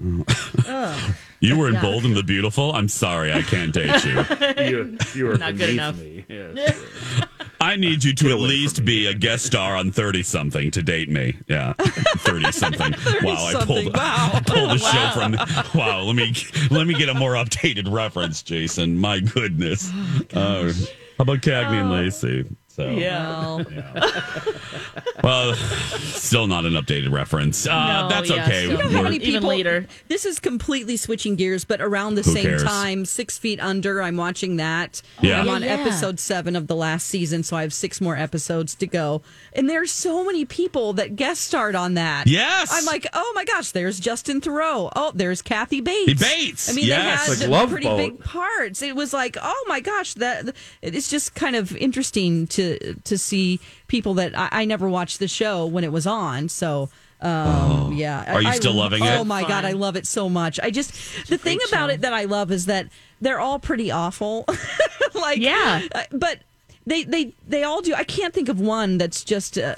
You 1.42 1.56
were 1.56 1.68
in 1.70 1.80
Bold 1.80 2.04
and 2.04 2.14
the 2.14 2.22
Beautiful. 2.22 2.74
I'm 2.74 2.86
sorry, 2.88 3.32
I 3.32 3.40
can't 3.40 3.72
date 3.72 4.04
you. 4.04 4.24
You, 4.70 4.98
you 5.14 5.30
are 5.30 5.38
Not 5.38 5.56
good 5.56 5.58
beneath 5.58 5.72
enough. 5.72 5.98
me. 5.98 6.24
Yes. 6.28 6.78
I 7.62 7.76
need 7.76 8.04
you 8.04 8.14
to 8.14 8.30
at 8.30 8.38
least 8.40 8.84
be 8.84 9.06
a 9.06 9.14
guest 9.14 9.46
star 9.46 9.74
on 9.74 9.90
30 9.90 10.22
something 10.22 10.70
to 10.70 10.82
date 10.82 11.08
me. 11.08 11.38
Yeah. 11.48 11.72
30 11.78 12.52
something. 12.52 12.92
wow, 13.22 13.46
I 13.46 13.52
pulled, 13.54 13.68
something. 13.68 13.92
Wow. 13.92 14.30
I 14.34 14.40
pulled 14.40 14.70
the 14.70 14.78
show 14.78 15.10
from 15.14 15.32
Wow, 15.78 16.02
let 16.02 16.14
me 16.16 16.34
let 16.70 16.86
me 16.86 16.92
get 16.94 17.08
a 17.08 17.14
more 17.14 17.32
updated 17.32 17.90
reference, 17.90 18.42
Jason. 18.42 18.98
My 18.98 19.20
goodness. 19.20 19.90
Uh, 20.34 20.72
how 21.16 21.22
about 21.22 21.38
Cagney 21.38 21.80
and 21.80 21.90
Lacey? 21.90 22.44
So 22.80 22.94
well, 22.94 23.64
well, 25.22 25.54
still 25.54 26.46
not 26.46 26.64
an 26.64 26.72
updated 26.72 27.12
reference. 27.12 27.66
Uh, 27.66 28.02
No, 28.02 28.08
that's 28.08 28.30
yeah, 28.30 28.44
okay. 28.46 28.64
still. 28.66 28.78
know 28.78 28.84
how 28.84 28.88
We're- 28.90 29.02
many 29.02 29.16
Even 29.16 29.32
people 29.32 29.48
later. 29.48 29.86
This 30.08 30.24
is 30.24 30.38
completely 30.40 30.96
switching 30.96 31.36
gears, 31.36 31.64
but 31.64 31.80
around 31.80 32.14
the 32.14 32.22
Who 32.22 32.32
same 32.32 32.44
cares? 32.44 32.62
time, 32.62 33.04
Six 33.04 33.38
Feet 33.38 33.60
Under. 33.60 34.00
I'm 34.02 34.16
watching 34.16 34.56
that. 34.56 35.02
Yeah. 35.20 35.40
I'm 35.40 35.48
on 35.48 35.62
yeah. 35.62 35.74
episode 35.74 36.18
seven 36.18 36.56
of 36.56 36.66
the 36.66 36.76
last 36.76 37.06
season, 37.06 37.42
so 37.42 37.56
I 37.56 37.62
have 37.62 37.72
six 37.74 38.00
more 38.00 38.16
episodes 38.16 38.74
to 38.76 38.86
go. 38.86 39.22
And 39.52 39.68
there's 39.68 39.90
so 39.90 40.24
many 40.24 40.44
people 40.44 40.94
that 40.94 41.16
guest 41.16 41.42
starred 41.42 41.74
on 41.74 41.94
that. 41.94 42.26
Yes. 42.26 42.70
I'm 42.72 42.84
like, 42.86 43.06
oh 43.12 43.32
my 43.34 43.44
gosh, 43.44 43.72
there's 43.72 44.00
Justin 44.00 44.40
Theroux. 44.40 44.90
Oh, 44.96 45.12
there's 45.14 45.42
Kathy 45.42 45.80
Bates. 45.80 46.22
Bates, 46.22 46.70
I 46.70 46.72
mean, 46.74 46.86
yes. 46.86 47.26
they 47.26 47.32
Like 47.32 47.40
had 47.40 47.50
Love 47.50 47.70
pretty 47.70 47.86
Boat. 47.86 47.96
big 47.96 48.20
parts. 48.24 48.82
It 48.82 48.96
was 48.96 49.12
like, 49.12 49.36
oh 49.42 49.64
my 49.68 49.80
gosh, 49.80 50.14
that 50.14 50.54
it's 50.82 51.10
just 51.10 51.34
kind 51.34 51.56
of 51.56 51.76
interesting 51.76 52.46
to 52.48 52.69
to 53.04 53.18
see 53.18 53.60
people 53.88 54.14
that 54.14 54.36
I, 54.38 54.48
I 54.52 54.64
never 54.64 54.88
watched 54.88 55.18
the 55.18 55.28
show 55.28 55.66
when 55.66 55.84
it 55.84 55.92
was 55.92 56.06
on. 56.06 56.48
So. 56.48 56.88
Um, 57.22 57.92
yeah. 57.92 58.24
Oh. 58.28 58.32
Are 58.36 58.42
you 58.42 58.48
I- 58.48 58.54
still 58.56 58.72
loving 58.72 59.02
oh 59.02 59.06
it? 59.06 59.18
Oh 59.18 59.24
my 59.24 59.42
god, 59.42 59.66
I 59.66 59.72
love 59.72 59.94
it 59.94 60.06
so 60.06 60.30
much. 60.30 60.58
I 60.62 60.70
just 60.70 60.92
the 61.28 61.36
thing 61.36 61.58
about 61.68 61.90
it 61.90 62.00
that 62.00 62.14
I 62.14 62.24
love 62.24 62.50
is 62.50 62.64
that 62.64 62.86
they're 63.20 63.38
all 63.40 63.58
pretty 63.58 63.90
awful. 63.90 64.46
like 65.14 65.38
Yeah. 65.38 65.82
uh, 65.94 66.04
but 66.12 66.38
they 66.86 67.04
they 67.04 67.34
they 67.46 67.62
all 67.62 67.82
do. 67.82 67.92
I 67.94 68.04
can't 68.04 68.32
think 68.32 68.48
of 68.48 68.58
one 68.58 68.96
that's 68.96 69.22
just 69.22 69.58
uh, 69.58 69.74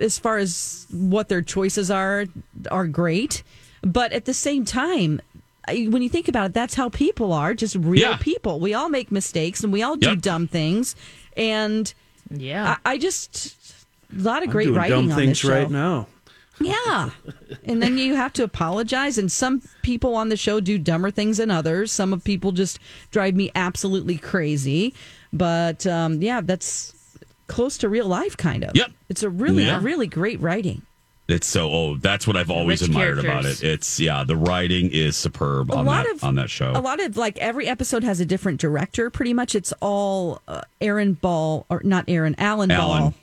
as 0.00 0.18
far 0.18 0.38
as 0.38 0.88
what 0.90 1.28
their 1.28 1.42
choices 1.42 1.92
are 1.92 2.26
are 2.72 2.88
great, 2.88 3.44
but 3.82 4.12
at 4.12 4.24
the 4.24 4.34
same 4.34 4.64
time. 4.64 5.20
I- 5.68 5.86
When 5.90 6.02
you 6.02 6.08
think 6.08 6.26
about 6.26 6.46
it, 6.46 6.54
that's 6.54 6.74
how 6.74 6.88
people 6.88 7.32
are, 7.32 7.54
just 7.54 7.76
real 7.76 8.00
Yeah. 8.10 8.16
people. 8.16 8.58
We 8.58 8.74
all 8.74 8.88
make 8.88 9.12
mistakes 9.12 9.62
and 9.62 9.72
we 9.72 9.82
all 9.82 9.94
do 9.94 10.08
Yep. 10.08 10.22
dumb 10.22 10.48
things. 10.48 10.96
And 11.36 11.94
Yeah. 12.30 12.76
I, 12.84 12.92
I 12.92 12.98
just, 12.98 13.56
a 14.16 14.22
lot 14.22 14.42
of 14.42 14.48
I'm 14.48 14.52
great 14.52 14.64
doing 14.66 14.76
writing 14.76 14.96
dumb 15.08 15.10
on 15.12 15.16
things 15.16 15.30
this 15.30 15.38
show. 15.38 15.50
right 15.50 15.70
now. 15.70 16.06
Yeah. 16.60 17.10
and 17.64 17.82
then 17.82 17.96
you 17.96 18.14
have 18.16 18.32
to 18.34 18.44
apologize. 18.44 19.16
And 19.18 19.32
some 19.32 19.62
people 19.82 20.14
on 20.14 20.28
the 20.28 20.36
show 20.36 20.60
do 20.60 20.78
dumber 20.78 21.10
things 21.10 21.38
than 21.38 21.50
others. 21.50 21.90
Some 21.90 22.12
of 22.12 22.22
people 22.22 22.52
just 22.52 22.78
drive 23.10 23.34
me 23.34 23.50
absolutely 23.54 24.18
crazy. 24.18 24.92
But 25.32 25.86
um, 25.86 26.20
yeah, 26.20 26.40
that's 26.42 26.92
close 27.46 27.78
to 27.78 27.88
real 27.88 28.06
life, 28.06 28.36
kind 28.36 28.64
of. 28.64 28.76
Yep. 28.76 28.90
It's 29.08 29.22
a 29.22 29.30
really, 29.30 29.64
Yeah. 29.66 29.80
really 29.82 30.06
great 30.06 30.40
writing. 30.40 30.82
It's 31.30 31.46
so 31.46 31.70
oh, 31.70 31.96
that's 31.96 32.26
what 32.26 32.36
I've 32.36 32.50
always 32.50 32.80
rich 32.80 32.90
admired 32.90 33.18
about 33.18 33.44
it. 33.44 33.62
It's 33.62 33.98
yeah, 34.00 34.24
the 34.24 34.36
writing 34.36 34.90
is 34.90 35.16
superb 35.16 35.70
a 35.70 35.76
on 35.76 35.84
that 35.86 36.06
on 36.22 36.34
that 36.36 36.50
show. 36.50 36.72
A 36.74 36.80
lot 36.80 37.00
of 37.00 37.16
like 37.16 37.38
every 37.38 37.66
episode 37.66 38.04
has 38.04 38.20
a 38.20 38.24
different 38.26 38.60
director. 38.60 39.10
Pretty 39.10 39.32
much, 39.34 39.54
it's 39.54 39.72
all 39.80 40.42
uh, 40.48 40.62
Aaron 40.80 41.14
Ball 41.14 41.66
or 41.68 41.80
not 41.84 42.04
Aaron 42.08 42.34
Alan, 42.38 42.70
Alan. 42.70 43.00
Ball 43.02 43.14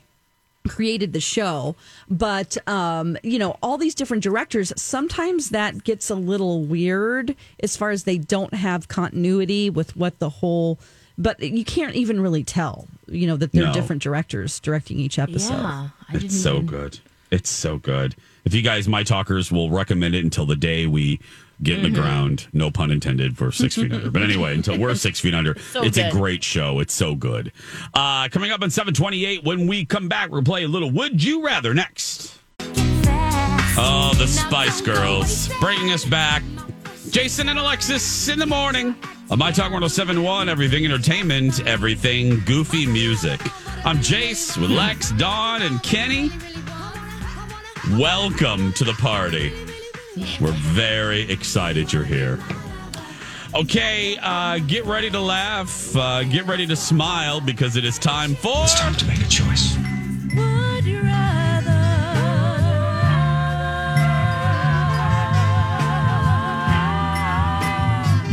created 0.66 1.12
the 1.14 1.20
show. 1.20 1.74
But 2.10 2.56
um, 2.68 3.16
you 3.22 3.38
know, 3.38 3.56
all 3.62 3.78
these 3.78 3.94
different 3.94 4.22
directors. 4.22 4.72
Sometimes 4.76 5.50
that 5.50 5.84
gets 5.84 6.10
a 6.10 6.14
little 6.14 6.62
weird 6.62 7.34
as 7.60 7.76
far 7.76 7.90
as 7.90 8.04
they 8.04 8.18
don't 8.18 8.54
have 8.54 8.88
continuity 8.88 9.70
with 9.70 9.96
what 9.96 10.18
the 10.18 10.28
whole. 10.28 10.78
But 11.20 11.40
you 11.42 11.64
can't 11.64 11.96
even 11.96 12.20
really 12.20 12.44
tell, 12.44 12.86
you 13.08 13.26
know, 13.26 13.36
that 13.38 13.50
they're 13.50 13.64
No. 13.64 13.72
different 13.72 14.02
directors 14.02 14.60
directing 14.60 15.00
each 15.00 15.18
episode. 15.18 15.54
yeah. 15.54 15.88
I 16.08 16.12
didn't 16.12 16.26
It's 16.26 16.40
so 16.40 16.54
even- 16.56 16.66
good. 16.66 16.98
It's 17.30 17.50
so 17.50 17.78
good. 17.78 18.16
If 18.44 18.54
you 18.54 18.62
guys, 18.62 18.88
my 18.88 19.02
talkers, 19.02 19.52
will 19.52 19.70
recommend 19.70 20.14
it 20.14 20.24
until 20.24 20.46
the 20.46 20.56
day 20.56 20.86
we 20.86 21.20
get 21.62 21.78
in 21.78 21.84
Mm-hmm. 21.84 21.94
the 21.94 22.00
ground. 22.00 22.46
No 22.52 22.70
pun 22.70 22.90
intended 22.90 23.36
for 23.36 23.50
six 23.52 23.74
feet 23.74 23.92
under. 23.92 24.10
But 24.10 24.22
anyway, 24.22 24.54
until 24.54 24.78
we're 24.78 24.94
six 24.96 25.20
feet 25.20 25.34
under, 25.34 25.58
So 25.72 25.82
it's 25.82 25.98
a 25.98 26.10
great 26.10 26.42
show. 26.44 26.78
It's 26.80 26.94
so 26.94 27.14
good. 27.14 27.52
Uh, 27.92 28.28
coming 28.28 28.50
up 28.52 28.62
on 28.62 28.70
seven 28.70 28.94
twenty 28.94 29.24
eight. 29.26 29.44
When 29.44 29.66
we 29.66 29.84
come 29.84 30.08
back, 30.08 30.30
we'll 30.30 30.42
play 30.42 30.64
a 30.64 30.68
little 30.68 30.90
Would 30.92 31.22
You 31.22 31.44
Rather 31.44 31.74
next. 31.74 32.38
Oh, 33.80 34.12
the 34.16 34.26
Spice 34.26 34.80
Girls 34.80 35.48
bringing 35.60 35.92
us 35.92 36.04
back. 36.04 36.42
Jason 37.10 37.48
and 37.48 37.58
Alexis 37.58 38.28
in 38.28 38.38
the 38.38 38.46
morning. 38.46 38.94
On 39.30 39.38
My 39.38 39.50
Talk 39.50 39.70
1071, 39.72 40.48
everything 40.48 40.84
entertainment, 40.84 41.64
everything 41.66 42.40
goofy 42.44 42.86
music. 42.86 43.40
I'm 43.84 43.98
Jace 43.98 44.56
with 44.60 44.70
Lex, 44.70 45.12
Dawn, 45.12 45.62
and 45.62 45.82
Kenny. 45.82 46.30
Welcome 47.92 48.74
to 48.74 48.84
the 48.84 48.92
party. 48.92 49.50
We're 50.40 50.52
very 50.52 51.22
excited 51.30 51.90
you're 51.90 52.04
here. 52.04 52.38
Okay, 53.54 54.18
uh, 54.20 54.58
get 54.58 54.84
ready 54.84 55.08
to 55.08 55.18
laugh. 55.18 55.96
Uh, 55.96 56.22
get 56.24 56.46
ready 56.46 56.66
to 56.66 56.76
smile 56.76 57.40
because 57.40 57.76
it 57.76 57.86
is 57.86 57.98
time 57.98 58.34
for. 58.34 58.52
It's 58.64 58.78
time 58.78 58.94
to 58.94 59.06
make 59.06 59.20
a 59.20 59.28
choice. 59.28 59.74
Would 60.36 60.84
you 60.84 61.00
rather? 61.00 61.38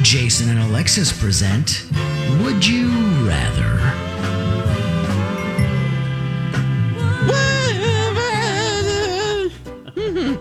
Jason 0.03 0.49
and 0.49 0.59
Alexis 0.59 1.17
present 1.17 1.85
Would 2.43 2.65
You 2.65 2.89
Rather? 3.25 3.84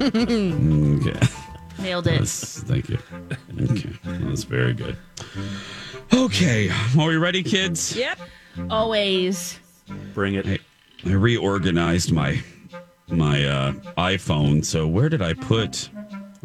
Okay. 0.05 1.19
Nailed 1.79 2.07
it. 2.07 2.21
Yes, 2.21 2.63
thank 2.67 2.89
you. 2.89 2.99
Okay, 3.61 3.91
that's 4.21 4.45
very 4.45 4.75
good. 4.75 4.97
Okay, 6.13 6.71
are 6.99 7.09
we 7.09 7.17
ready, 7.17 7.43
kids? 7.43 7.97
Yep. 7.97 8.19
Always. 8.71 9.59
Bring 10.13 10.35
it. 10.35 10.47
I, 10.47 10.59
I 11.07 11.13
reorganized 11.13 12.13
my 12.13 12.41
my 13.09 13.45
uh, 13.45 13.73
iPhone. 13.97 14.65
So 14.65 14.87
where 14.87 15.09
did 15.09 15.23
I 15.23 15.35
put? 15.35 15.89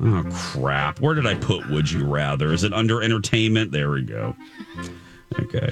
Oh 0.01 0.25
crap! 0.31 0.99
Where 1.01 1.13
did 1.13 1.27
I 1.27 1.35
put? 1.35 1.69
Would 1.69 1.91
you 1.91 2.05
rather? 2.05 2.53
Is 2.53 2.63
it 2.63 2.73
under 2.73 3.03
entertainment? 3.03 3.71
There 3.71 3.91
we 3.91 4.03
go. 4.03 4.35
Okay. 5.39 5.69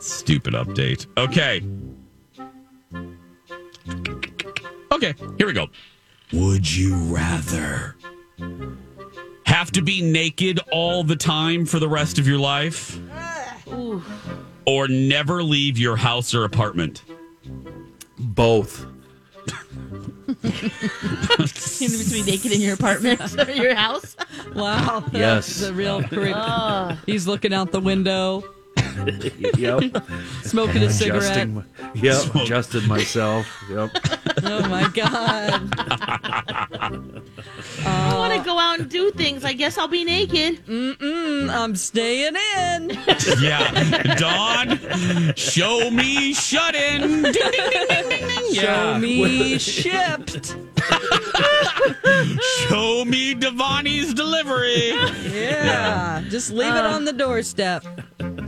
Stupid 0.00 0.54
update. 0.54 1.06
Okay. 1.16 1.62
Okay. 4.90 5.14
Here 5.38 5.46
we 5.46 5.52
go. 5.52 5.68
Would 6.32 6.74
you 6.74 6.96
rather 6.96 7.96
have 9.44 9.70
to 9.72 9.82
be 9.82 10.00
naked 10.00 10.60
all 10.72 11.04
the 11.04 11.16
time 11.16 11.66
for 11.66 11.78
the 11.78 11.88
rest 11.88 12.18
of 12.18 12.26
your 12.26 12.38
life, 12.38 12.98
Ooh. 13.68 14.02
or 14.66 14.88
never 14.88 15.42
leave 15.42 15.78
your 15.78 15.96
house 15.96 16.34
or 16.34 16.44
apartment? 16.44 17.02
Both. 18.18 18.86
In 20.42 21.90
between 21.90 22.24
naked 22.26 22.52
in 22.52 22.60
your 22.60 22.74
apartment 22.74 23.38
or 23.48 23.50
your 23.52 23.74
house. 23.74 24.16
Wow. 24.54 25.04
Yes. 25.12 25.60
The 25.60 25.72
real 25.74 26.02
correct. 26.02 26.36
Oh. 26.38 26.96
He's 27.06 27.26
looking 27.26 27.52
out 27.52 27.72
the 27.72 27.80
window, 27.80 28.42
yep. 29.56 29.82
smoking 30.42 30.82
a 30.82 30.90
cigarette. 30.90 31.22
Adjusting, 31.22 31.54
my- 31.54 31.64
yep. 31.94 32.34
Adjusted 32.34 32.86
myself. 32.88 33.46
Yep. 33.70 33.90
Oh 34.44 34.68
my 34.68 34.88
God. 34.88 35.72
I 37.86 38.14
want 38.16 38.32
to 38.34 38.40
go 38.44 38.58
out 38.58 38.80
and 38.80 38.90
do 38.90 39.12
things. 39.12 39.44
I 39.44 39.52
guess 39.52 39.78
I'll 39.78 39.86
be 39.86 40.04
naked. 40.04 40.64
Mm-mm, 40.66 41.48
I'm 41.48 41.76
staying 41.76 42.34
in. 42.34 42.90
Yeah. 43.40 44.14
Dawn, 44.16 45.32
show 45.36 45.90
me 45.90 46.34
shut 46.34 46.74
in. 46.74 47.22
Ding, 47.22 47.32
ding, 47.32 47.32
ding, 47.32 47.86
ding, 47.88 48.08
ding, 48.08 48.26
ding. 48.28 48.54
Show 48.54 48.62
Yeah. 48.62 48.98
me 48.98 49.58
shipped. 49.58 50.56
Show 52.68 53.04
me 53.04 53.34
Devani's 53.34 54.12
delivery. 54.14 54.88
Yeah. 55.32 56.22
Just 56.28 56.50
leave 56.50 56.74
it 56.74 56.84
ah. 56.84 56.94
on 56.94 57.04
the 57.04 57.12
doorstep. 57.12 57.84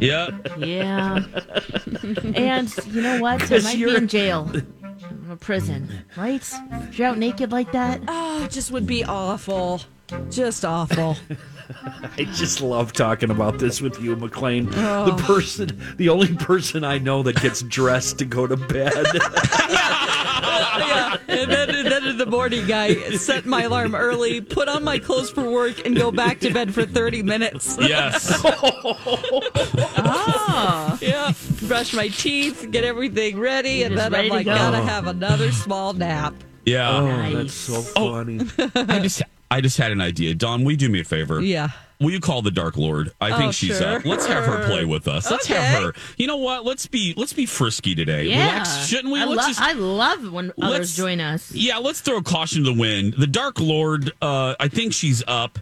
Yep. 0.01 0.59
Yeah. 0.59 1.25
and 2.35 2.87
you 2.87 3.03
know 3.03 3.21
what? 3.21 3.51
I 3.51 3.59
might 3.59 3.77
be 3.77 3.95
in 3.97 4.09
jail. 4.09 4.51
A 5.31 5.37
prison, 5.37 5.89
right? 6.17 6.43
If 6.73 6.99
you're 6.99 7.09
out 7.09 7.19
naked 7.19 7.53
like 7.53 7.73
that. 7.73 8.01
Oh, 8.09 8.45
it 8.45 8.51
just 8.51 8.71
would 8.71 8.87
be 8.87 9.05
awful. 9.05 9.81
Just 10.31 10.65
awful. 10.65 11.17
I 12.19 12.25
just 12.35 12.61
love 12.61 12.93
talking 12.93 13.31
about 13.31 13.59
this 13.59 13.81
with 13.81 14.01
you, 14.01 14.17
McLean. 14.17 14.69
Oh. 14.75 15.07
The 15.07 15.23
person, 15.23 15.81
the 15.97 16.11
only 16.11 16.35
person 16.37 16.85
I 16.85 16.99
know 16.99 17.23
that 17.23 17.41
gets 17.41 17.63
dressed 17.63 18.19
to 18.19 18.25
go 18.25 18.47
to 18.47 18.57
bed. 18.57 18.93
yeah. 19.69 21.17
And 21.29 21.51
then, 21.51 21.69
and 22.05 22.19
then 22.19 22.27
in 22.27 22.31
the 22.31 22.37
morning, 22.37 22.71
I 22.73 23.17
set 23.17 23.47
my 23.47 23.63
alarm 23.63 23.95
early, 23.95 24.41
put 24.41 24.69
on 24.69 24.85
my 24.85 24.99
clothes 24.99 25.31
for 25.31 25.49
work, 25.51 25.85
and 25.87 25.97
go 25.97 26.11
back 26.11 26.41
to 26.41 26.53
bed 26.53 26.75
for 26.75 26.85
30 26.85 27.23
minutes. 27.23 27.77
Yes. 27.81 28.43
Ah. 29.97 30.99
yeah. 31.01 31.33
Brush 31.63 31.95
my 31.95 32.09
teeth, 32.09 32.69
get 32.71 32.85
everything 32.85 33.39
ready, 33.39 33.83
and 33.83 33.97
then 33.97 34.13
ready 34.13 34.27
I'm 34.27 34.31
to 34.31 34.37
like, 34.37 34.47
go. 34.47 34.55
gotta 34.55 34.83
have 34.83 35.07
another 35.07 35.51
small 35.53 35.93
nap. 35.93 36.35
Yeah. 36.65 36.91
oh, 36.99 37.35
that's 37.35 37.55
so 37.55 37.81
funny. 37.83 38.41
I 38.75 39.01
just 39.01 39.23
I 39.51 39.61
just 39.61 39.77
had 39.79 39.93
an 39.93 40.01
idea. 40.01 40.35
Dawn, 40.35 40.65
will 40.65 40.73
you 40.73 40.77
do 40.77 40.89
me 40.89 41.01
a 41.01 41.05
favor? 41.05 41.41
Yeah. 41.41 41.69
Will 42.01 42.11
you 42.11 42.21
call 42.21 42.43
the 42.43 42.51
Dark 42.51 42.77
Lord? 42.77 43.13
I 43.21 43.31
think 43.37 43.49
Oh, 43.49 43.53
she's 43.53 43.79
sure. 43.79 43.97
up. 43.99 44.05
Let's 44.05 44.27
have 44.27 44.45
her 44.45 44.67
play 44.67 44.85
with 44.85 45.07
us. 45.09 45.31
Let's 45.31 45.49
Okay. 45.49 45.55
have 45.61 45.83
her. 45.83 45.95
You 46.17 46.27
know 46.27 46.37
what? 46.39 46.65
Let's 46.65 46.87
be 46.87 47.15
let's 47.17 47.33
be 47.33 47.47
frisky 47.47 47.95
today. 47.95 48.25
Yeah. 48.27 48.51
Relax. 48.51 48.87
Shouldn't 48.87 49.13
we? 49.13 49.21
I, 49.21 49.25
let's 49.25 49.43
lo- 49.43 49.47
just 49.49 49.61
I 49.61 49.73
love 49.73 50.33
when 50.33 50.53
let's- 50.57 50.75
others 50.75 50.97
join 50.97 51.21
us. 51.21 51.53
Yeah, 51.53 51.79
let's 51.79 52.01
throw 52.01 52.21
caution 52.21 52.65
to 52.65 52.73
the 52.73 52.79
wind. 52.79 53.15
The 53.17 53.27
Dark 53.29 53.61
Lord, 53.61 54.13
uh, 54.21 54.55
I 54.59 54.69
think 54.69 54.93
she's 54.93 55.23
up. 55.29 55.59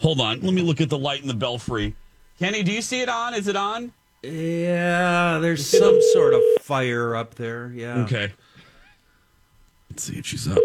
Hold 0.00 0.20
on. 0.20 0.40
Let 0.40 0.52
me 0.52 0.62
look 0.62 0.80
at 0.80 0.90
the 0.90 0.98
light 0.98 1.22
in 1.22 1.28
the 1.28 1.34
belfry. 1.34 1.94
Kenny, 2.38 2.62
do 2.62 2.72
you 2.72 2.82
see 2.82 3.00
it 3.00 3.08
on? 3.08 3.32
Is 3.34 3.46
it 3.48 3.56
on? 3.56 3.92
Yeah, 4.22 5.38
there's 5.40 5.64
some 5.66 5.98
sort 6.12 6.34
of 6.34 6.42
fire 6.62 7.14
up 7.14 7.36
there. 7.36 7.72
Yeah. 7.74 7.98
Okay. 8.00 8.32
Let's 9.88 10.02
see 10.02 10.16
if 10.18 10.26
she's 10.26 10.48
up. 10.48 10.58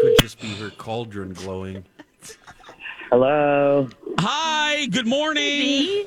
Could 0.00 0.16
just 0.20 0.40
be 0.40 0.48
her 0.56 0.70
cauldron 0.70 1.32
glowing. 1.34 1.84
Hello. 3.16 3.90
Hi, 4.20 4.86
good 4.86 5.06
morning. 5.06 6.06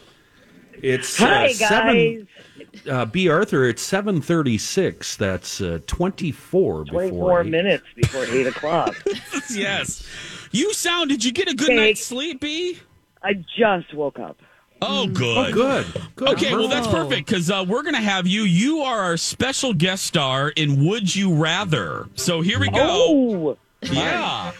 It's 0.82 1.16
Hi, 1.20 1.46
uh, 1.46 1.50
seven. 1.50 2.28
guys. 2.74 2.88
Uh, 2.90 3.06
B. 3.06 3.30
Arthur, 3.30 3.66
it's 3.66 3.84
seven 3.84 4.22
thirty-six. 4.24 5.16
That's 5.16 5.62
uh, 5.62 5.82
twenty-four. 5.86 6.86
24 6.86 7.10
before 7.12 7.42
eight. 7.44 7.52
minutes 7.52 7.84
before 7.96 8.26
8 8.26 8.48
o'clock. 8.48 8.96
yes. 9.52 10.04
You 10.50 10.74
sound, 10.74 11.12
did 11.12 11.24
you 11.24 11.32
get 11.32 11.48
a 11.48 11.54
good 11.54 11.70
Hey. 11.70 11.76
night's 11.76 12.04
sleep, 12.04 12.42
B? 12.42 12.80
I 13.22 13.34
just 13.56 13.94
woke 13.94 14.18
up. 14.18 14.38
Oh, 14.82 15.06
good. 15.06 15.38
Oh, 15.38 15.52
good. 15.54 15.86
Good. 16.16 16.30
Okay, 16.30 16.54
well, 16.56 16.68
that's 16.68 16.88
perfect 16.88 17.28
because 17.28 17.52
uh, 17.52 17.64
we're 17.68 17.84
going 17.84 17.94
to 17.94 18.02
have 18.02 18.26
you. 18.26 18.42
You 18.42 18.80
are 18.80 19.00
our 19.02 19.18
special 19.18 19.76
guest 19.76 20.08
star 20.08 20.50
in 20.50 20.84
Would 20.88 21.16
You 21.16 21.36
Rather. 21.36 22.08
So 22.16 22.42
here 22.42 22.60
we 22.60 22.72
go. 22.72 22.78
Oh, 22.82 23.58
Yeah. 23.84 24.54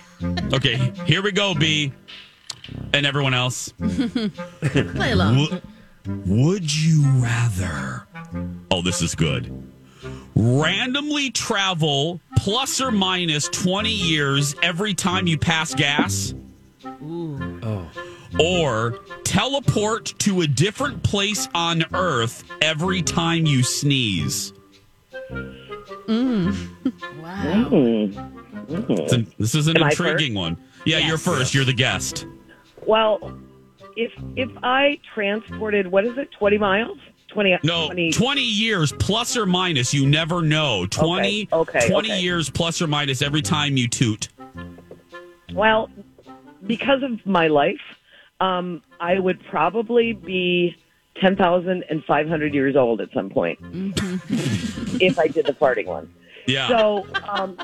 Okay, 0.54 0.76
here 1.08 1.24
we 1.24 1.32
go, 1.32 1.56
B. 1.56 1.92
And 2.94 3.06
everyone 3.06 3.34
else. 3.34 3.70
Play 3.80 5.12
along. 5.12 5.38
Wo- 5.38 5.62
would 6.26 6.74
you 6.74 7.04
rather? 7.22 8.08
Oh, 8.72 8.82
this 8.82 9.02
is 9.02 9.16
good. 9.16 9.52
Randomly 10.36 11.32
travel 11.32 12.20
plus 12.38 12.82
or 12.82 12.92
minus 12.92 13.48
20 13.50 13.90
years 13.90 14.56
every 14.62 14.94
time 14.94 15.28
you 15.28 15.38
pass 15.38 15.74
gas? 15.74 16.34
Oh. 16.84 17.90
Or 18.40 19.00
teleport 19.24 20.14
to 20.20 20.42
a 20.42 20.48
different 20.48 21.02
place 21.04 21.48
on 21.56 21.86
Earth 21.94 22.44
every 22.62 23.02
time 23.02 23.46
you 23.46 23.64
sneeze? 23.64 24.54
Mm. 25.32 26.56
Wow. 27.22 27.70
Mm. 27.72 28.14
Mm. 28.68 29.00
It's 29.00 29.14
an- 29.14 29.28
this 29.40 29.56
is 29.56 29.68
an 29.68 29.78
Am 29.78 29.90
intriguing 29.90 30.34
one. 30.36 30.58
Yeah, 30.86 31.00
you're 31.00 31.18
first. 31.18 31.54
You're 31.56 31.66
the 31.66 31.74
guest. 31.74 32.28
Well, 32.88 33.38
if 33.96 34.12
if 34.36 34.50
I 34.64 35.00
transported, 35.14 35.88
what 35.88 36.06
is 36.06 36.18
it, 36.18 36.32
20 36.32 36.58
miles? 36.58 36.98
20, 37.30 37.60
No, 37.64 37.88
20 37.88 38.12
20 38.12 38.42
years 38.42 38.94
plus 38.94 39.36
or 39.36 39.46
minus. 39.46 39.94
You 39.94 40.08
never 40.08 40.42
know. 40.42 40.86
20, 40.86 41.50
Okay, 41.52 41.78
okay, 41.80 41.90
20 41.90 42.10
okay. 42.12 42.22
years 42.22 42.50
plus 42.50 42.82
or 42.82 42.88
minus 42.88 43.22
every 43.22 43.42
time 43.42 43.76
you 43.76 43.90
toot. 43.90 44.30
Well, 45.54 45.90
because 46.66 47.04
of 47.04 47.26
my 47.26 47.48
life, 47.48 47.82
um, 48.40 48.82
I 49.02 49.20
would 49.20 49.44
probably 49.50 50.14
be 50.14 50.76
10,500 51.22 52.54
years 52.54 52.76
old 52.76 53.02
at 53.02 53.12
some 53.14 53.30
point 53.30 53.60
if 55.02 55.20
I 55.20 55.28
did 55.28 55.46
the 55.46 55.54
farting 55.54 55.86
one. 55.88 56.14
Yeah. 56.48 56.68
So, 56.70 57.06
um, 57.28 57.58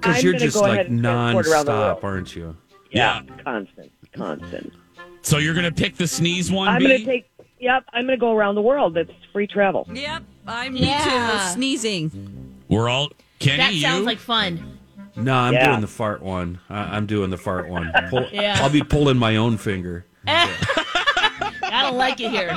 Because 0.00 0.16
I'm 0.18 0.22
you're 0.24 0.32
gonna 0.32 0.44
just 0.44 0.56
go 0.58 0.64
ahead 0.64 0.76
like 0.78 0.88
and 0.88 1.00
transport 1.02 1.46
around 1.46 1.66
the 1.66 1.72
non-stop, 1.72 2.02
world. 2.02 2.14
aren't 2.14 2.36
you? 2.36 2.56
yeah, 2.90 3.22
constant, 3.44 3.90
constant. 4.12 4.72
So 5.22 5.38
you're 5.38 5.54
going 5.54 5.66
to 5.66 5.72
pick 5.72 5.96
the 5.96 6.06
sneeze 6.06 6.50
one, 6.50 6.68
I'm 6.68 6.80
going 6.80 6.98
to 7.00 7.04
take. 7.04 7.30
Yep, 7.60 7.84
I'm 7.92 8.06
going 8.06 8.16
to 8.16 8.20
go 8.20 8.32
around 8.36 8.54
the 8.54 8.62
world. 8.62 8.94
That's 8.94 9.10
free 9.32 9.46
travel. 9.48 9.86
Yep. 9.92 10.22
I'm 10.46 10.76
Yeah. 10.76 11.42
too. 11.48 11.52
Sneezing. 11.54 12.54
We're 12.68 12.88
all. 12.88 13.10
Kenny, 13.40 13.56
That 13.58 13.74
you? 13.74 13.80
sounds 13.80 14.06
like 14.06 14.18
fun. 14.18 14.78
No, 15.16 15.34
I'm 15.34 15.54
Yeah. 15.54 15.66
doing 15.70 15.80
the 15.80 15.86
fart 15.88 16.22
one. 16.22 16.60
I, 16.70 16.96
I'm 16.96 17.06
doing 17.06 17.30
the 17.30 17.36
fart 17.36 17.68
one. 17.68 17.90
Pull, 18.10 18.26
Yeah. 18.32 18.58
I'll 18.60 18.70
be 18.70 18.82
pulling 18.82 19.16
my 19.18 19.36
own 19.36 19.56
finger. 19.56 20.06
I 20.26 21.82
don't 21.82 21.96
like 21.96 22.20
it 22.20 22.30
here. 22.30 22.48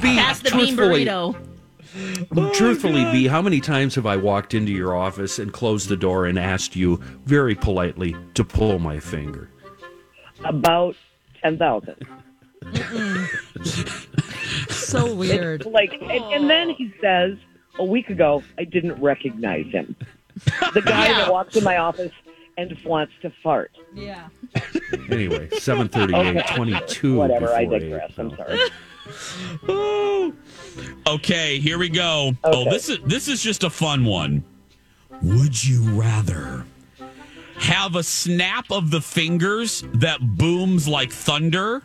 B, 0.00 0.16
Pass 0.16 0.40
the 0.40 0.50
bean 0.50 0.76
truthfully- 0.76 1.04
burrito. 1.06 1.36
Mm, 1.94 2.54
truthfully, 2.54 3.04
B, 3.12 3.26
how 3.26 3.42
many 3.42 3.60
times 3.60 3.94
have 3.96 4.06
I 4.06 4.16
walked 4.16 4.54
into 4.54 4.72
your 4.72 4.96
office 4.96 5.38
and 5.38 5.52
closed 5.52 5.88
the 5.90 5.96
door 5.96 6.24
and 6.24 6.38
asked 6.38 6.74
you 6.74 6.96
very 7.26 7.54
politely 7.54 8.16
to 8.34 8.44
pull 8.44 8.78
my 8.78 8.98
finger? 8.98 9.50
About 10.44 10.96
10,000. 11.42 11.96
So 14.70 15.14
weird. 15.14 15.64
Like, 15.66 15.92
and, 15.94 16.10
and 16.10 16.50
then 16.50 16.70
he 16.70 16.92
says, 17.00 17.36
a 17.78 17.84
week 17.84 18.10
ago, 18.10 18.42
I 18.58 18.64
didn't 18.64 19.00
recognize 19.00 19.66
him. 19.66 19.96
The 20.74 20.82
guy 20.84 21.08
Yeah. 21.08 21.14
that 21.18 21.32
walks 21.32 21.56
in 21.56 21.64
my 21.64 21.78
office 21.78 22.12
and 22.58 22.76
wants 22.84 23.12
to 23.22 23.30
fart. 23.42 23.70
Yeah. 23.94 24.28
Anyway, 25.10 25.48
738, 25.50 26.36
Okay. 26.36 26.54
22 26.56 27.16
Whatever, 27.16 27.48
I 27.54 27.64
before 27.64 27.78
digress. 27.78 28.10
eight, 28.10 28.18
I'm 28.18 28.30
so. 28.30 28.36
sorry. 28.36 28.58
Okay, 31.06 31.58
here 31.58 31.76
we 31.76 31.88
go. 31.90 32.32
Oh, 32.44 32.64
this 32.70 32.88
is 32.88 32.98
this 33.04 33.28
is 33.28 33.42
just 33.42 33.62
a 33.64 33.68
fun 33.68 34.04
one. 34.04 34.42
Would 35.22 35.62
you 35.66 35.82
rather 36.00 36.64
have 37.62 37.94
a 37.96 38.02
snap 38.02 38.70
of 38.70 38.90
the 38.90 39.00
fingers 39.00 39.84
that 39.94 40.18
booms 40.36 40.88
like 40.88 41.12
thunder 41.12 41.82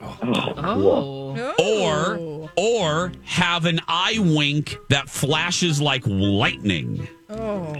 Oh. 0.00 1.34
or 1.58 2.50
or 2.56 3.12
have 3.24 3.64
an 3.64 3.80
eye 3.88 4.18
wink 4.20 4.76
that 4.90 5.08
flashes 5.08 5.80
like 5.80 6.02
lightning? 6.06 7.08
Oh. 7.30 7.74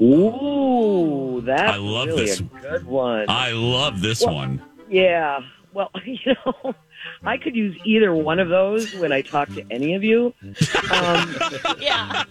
Ooh, 0.00 1.40
that's 1.42 1.62
I 1.62 1.76
love 1.76 2.08
really 2.08 2.26
this. 2.26 2.40
a 2.40 2.42
good 2.42 2.86
one. 2.86 3.24
I 3.28 3.52
love 3.52 4.00
this 4.00 4.24
Well- 4.24 4.34
one. 4.34 4.62
Yeah. 4.90 5.40
Well, 5.72 5.90
you 6.04 6.34
know, 6.46 6.74
I 7.24 7.36
could 7.36 7.54
use 7.54 7.76
either 7.84 8.14
one 8.14 8.38
of 8.40 8.48
those 8.48 8.92
when 8.94 9.12
I 9.12 9.22
talk 9.22 9.48
to 9.50 9.64
any 9.70 9.94
of 9.94 10.02
you. 10.02 10.34
Um, 10.92 11.36
Yeah. 11.78 12.24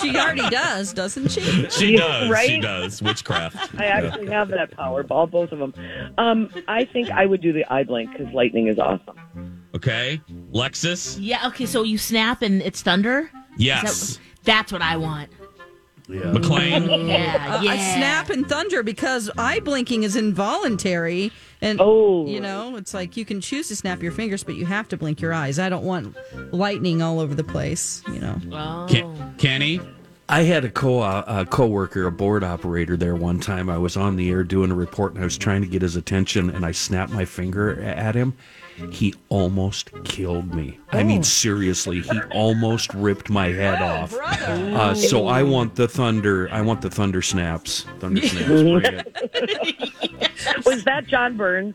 She 0.00 0.16
already 0.16 0.48
does, 0.50 0.92
doesn't 0.92 1.28
she? 1.30 1.40
She 1.70 1.94
Yeah, 1.96 2.26
does. 2.28 2.40
She 2.42 2.60
does. 2.60 3.02
Witchcraft. 3.02 3.74
I 3.80 3.86
actually 3.86 4.28
have 4.28 4.48
that 4.48 4.70
power, 4.72 5.04
all 5.10 5.26
both 5.26 5.52
of 5.52 5.58
them. 5.58 5.74
Um, 6.18 6.50
I 6.68 6.84
think 6.84 7.10
I 7.10 7.26
would 7.26 7.40
do 7.40 7.52
the 7.52 7.70
eye 7.72 7.84
blink 7.84 8.12
because 8.12 8.32
lightning 8.32 8.68
is 8.68 8.78
awesome. 8.78 9.64
Okay, 9.74 10.20
Lexus. 10.52 11.18
Yeah. 11.20 11.46
Okay. 11.48 11.66
So 11.66 11.82
you 11.82 11.98
snap 11.98 12.42
and 12.42 12.62
it's 12.62 12.82
thunder. 12.82 13.30
Yes. 13.56 14.16
that- 14.16 14.20
that's 14.44 14.72
what 14.72 14.80
I 14.80 14.96
want. 14.96 15.28
Yeah. 16.08 16.32
McLean. 16.32 16.84
Yeah. 17.06 17.60
Yeah. 17.62 17.70
I 17.72 17.76
snap 17.76 18.30
and 18.30 18.48
thunder 18.48 18.82
because 18.82 19.30
eye 19.36 19.60
blinking 19.60 20.02
is 20.04 20.16
involuntary. 20.16 21.32
And, 21.60 21.80
Oh. 21.80 22.26
you 22.26 22.40
know, 22.40 22.76
it's 22.76 22.94
like 22.94 23.16
you 23.16 23.24
can 23.24 23.40
choose 23.40 23.68
to 23.68 23.76
snap 23.76 24.02
your 24.02 24.12
fingers, 24.12 24.44
but 24.44 24.54
you 24.54 24.64
have 24.66 24.88
to 24.88 24.96
blink 24.96 25.20
your 25.20 25.32
eyes. 25.34 25.58
I 25.58 25.68
don't 25.68 25.84
want 25.84 26.16
lightning 26.52 27.02
all 27.02 27.18
over 27.20 27.34
the 27.34 27.44
place, 27.44 28.02
you 28.12 28.20
know. 28.20 28.36
Oh. 28.52 28.86
Ken- 28.88 29.34
Kenny. 29.38 29.80
I 30.30 30.42
had 30.42 30.64
a 30.64 30.70
co 30.70 31.00
uh, 31.00 31.24
a 31.26 31.46
coworker, 31.46 32.06
a 32.06 32.12
board 32.12 32.44
operator 32.44 32.96
there 32.98 33.16
one 33.16 33.40
time. 33.40 33.70
I 33.70 33.78
was 33.78 33.96
on 33.96 34.16
the 34.16 34.30
air 34.30 34.44
doing 34.44 34.70
a 34.70 34.74
report 34.74 35.14
and 35.14 35.22
I 35.22 35.24
was 35.24 35.38
trying 35.38 35.62
to 35.62 35.66
get 35.68 35.80
his 35.80 35.96
attention 35.96 36.50
and 36.50 36.66
I 36.66 36.72
snapped 36.72 37.12
my 37.12 37.24
finger 37.24 37.80
at 37.82 38.14
him. 38.14 38.34
He 38.90 39.14
almost 39.28 39.90
killed 40.04 40.54
me. 40.54 40.78
I 40.90 41.02
mean, 41.02 41.22
seriously, 41.22 42.00
he 42.00 42.20
almost 42.30 42.92
ripped 42.94 43.28
my 43.28 43.48
head 43.48 43.82
off. 43.82 44.14
Uh, 44.14 44.94
so 44.94 45.26
I 45.26 45.42
want 45.42 45.74
the 45.74 45.88
thunder. 45.88 46.48
I 46.50 46.60
want 46.62 46.80
the 46.82 46.90
thunder 46.90 47.20
snaps. 47.22 47.84
Thunder 47.98 48.22
snaps. 48.22 48.46
Bring 48.46 48.82
it. 48.84 50.64
Was 50.66 50.84
that 50.84 51.06
John 51.06 51.36
Burns? 51.36 51.74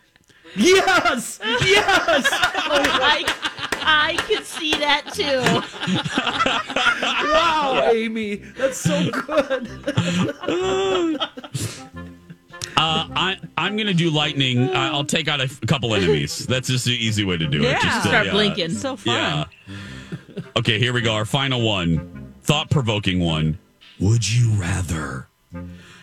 Yes, 0.56 1.40
yes. 1.44 2.28
I, 2.32 3.24
I 3.82 4.16
can 4.28 4.44
see 4.44 4.72
that 4.72 5.14
too. 5.14 5.42
Wow, 7.34 7.90
Amy, 7.92 8.36
that's 8.36 8.78
so 8.78 9.10
good. 9.12 9.68
Uh, 12.76 13.08
I, 13.16 13.38
I'm 13.58 13.76
going 13.76 13.88
to 13.88 13.94
do 13.94 14.10
lightning. 14.10 14.70
I- 14.72 14.90
I'll 14.90 15.06
take 15.06 15.28
out 15.28 15.40
a, 15.40 15.44
f- 15.46 15.62
couple 15.68 15.94
enemies. 15.96 16.46
That's 16.50 16.68
just 16.68 16.86
the 16.86 16.92
easy 16.92 17.24
way 17.24 17.38
to 17.38 17.48
do 17.48 17.60
it. 17.60 17.64
Yeah. 17.64 17.80
Just, 17.82 17.98
uh, 18.06 18.10
Start 18.10 18.26
yeah. 18.28 18.32
blinking. 18.32 18.72
So 18.72 18.96
fun. 18.96 19.14
Yeah. 19.16 19.46
Okay, 20.58 20.80
here 20.80 20.94
we 20.94 21.02
go. 21.02 21.14
Our 21.14 21.26
final 21.26 21.62
one. 21.62 22.34
Thought 22.44 22.70
provoking 22.70 23.20
one. 23.20 23.58
Would 24.00 24.30
you 24.30 24.50
rather 24.52 25.28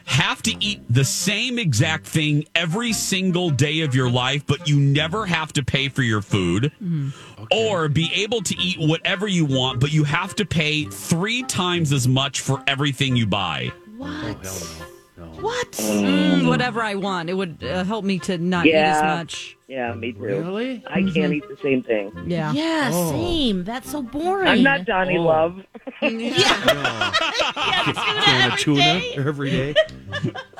have 0.06 0.42
to 0.42 0.54
eat 0.64 0.80
the 0.88 1.04
same 1.04 1.58
exact 1.58 2.06
thing 2.06 2.44
every 2.54 2.92
single 2.92 3.50
day 3.50 3.80
of 3.80 3.94
your 3.94 4.10
life, 4.10 4.44
but 4.46 4.68
you 4.68 4.78
never 4.78 5.26
have 5.26 5.52
to 5.54 5.62
pay 5.64 5.88
for 5.88 6.02
your 6.02 6.22
food? 6.22 6.72
Or 7.52 7.88
be 7.88 8.10
able 8.14 8.42
to 8.42 8.56
eat 8.58 8.78
whatever 8.78 9.26
you 9.28 9.44
want, 9.44 9.80
but 9.80 9.92
you 9.92 10.04
have 10.04 10.34
to 10.36 10.44
pay 10.46 10.84
three 10.84 11.42
times 11.42 11.92
as 11.92 12.08
much 12.08 12.40
for 12.40 12.62
everything 12.66 13.16
you 13.16 13.26
buy? 13.26 13.70
What? 13.98 14.38
What? 15.40 15.72
Mm, 15.72 16.48
whatever 16.48 16.80
I 16.82 16.94
want. 16.94 17.30
It 17.30 17.34
would 17.34 17.62
uh, 17.62 17.84
help 17.84 18.04
me 18.04 18.18
to 18.20 18.38
not 18.38 18.66
eat 18.66 18.74
as 18.74 19.02
Yeah. 19.02 19.16
much. 19.16 19.56
Yeah, 19.68 19.94
me 19.94 20.12
too. 20.12 20.18
Really? 20.18 20.82
I 20.88 21.02
can't 21.02 21.32
eat 21.32 21.44
the 21.48 21.56
same 21.62 21.82
thing. 21.82 22.10
Yeah. 22.26 22.52
Yeah. 22.52 22.90
Same. 23.10 23.64
That's 23.64 23.90
so 23.90 24.02
boring. 24.02 24.48
I'm 24.48 24.62
not 24.62 24.84
Donnie 24.84 25.18
Love. 25.18 25.60
Can 26.00 26.20
of 28.52 28.58
tuna 28.58 29.00
every 29.16 29.50
day. 29.50 29.74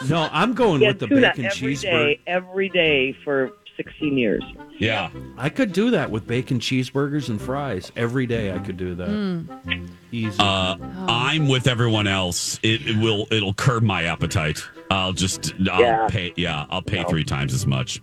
No, 0.09 0.31
I'm 0.33 0.55
going 0.55 0.81
Yeah, 0.81 0.89
with 0.89 1.01
the 1.01 1.07
tuna 1.09 1.21
bacon 1.21 1.45
every 1.45 1.75
cheeseburger. 1.75 1.83
day, 1.83 2.21
every 2.27 2.69
day 2.71 3.13
for 3.23 3.51
16 3.85 4.19
years. 4.19 4.43
Yeah. 4.79 5.11
I 5.39 5.49
could 5.49 5.73
do 5.73 5.91
that 5.93 6.11
with 6.11 6.27
bacon 6.27 6.59
cheeseburgers 6.59 7.29
and 7.31 7.41
fries 7.41 7.91
every 7.97 8.27
day. 8.27 8.53
I 8.53 8.59
could 8.59 8.77
do 8.77 8.95
that. 8.95 9.89
Easy. 10.13 10.37
Uh, 10.39 10.77
I'm 11.09 11.49
with 11.49 11.67
everyone 11.67 12.07
else. 12.07 12.59
It, 12.63 12.87
it 12.87 12.97
will. 12.99 13.27
It'll 13.31 13.55
curb 13.55 13.83
my 13.83 14.05
appetite. 14.05 14.63
I'll 14.91 15.13
just. 15.13 15.55
I'll 15.71 15.81
Yeah. 15.81 16.07
pay. 16.09 16.33
Yeah, 16.37 16.67
I'll 16.71 16.83
pay 16.83 17.05
three 17.05 17.25
times 17.25 17.55
as 17.55 17.67
much. 17.67 18.01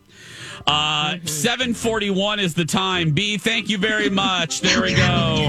Uh, 0.66 1.18
seven 1.26 1.74
forty 1.74 2.10
one 2.10 2.40
is 2.40 2.54
the 2.54 2.66
time. 2.66 3.12
B, 3.12 3.38
thank 3.38 3.70
you 3.70 3.78
very 3.78 4.10
much. 4.10 4.62
There 4.62 4.82
we 4.82 4.94
go. 4.96 5.48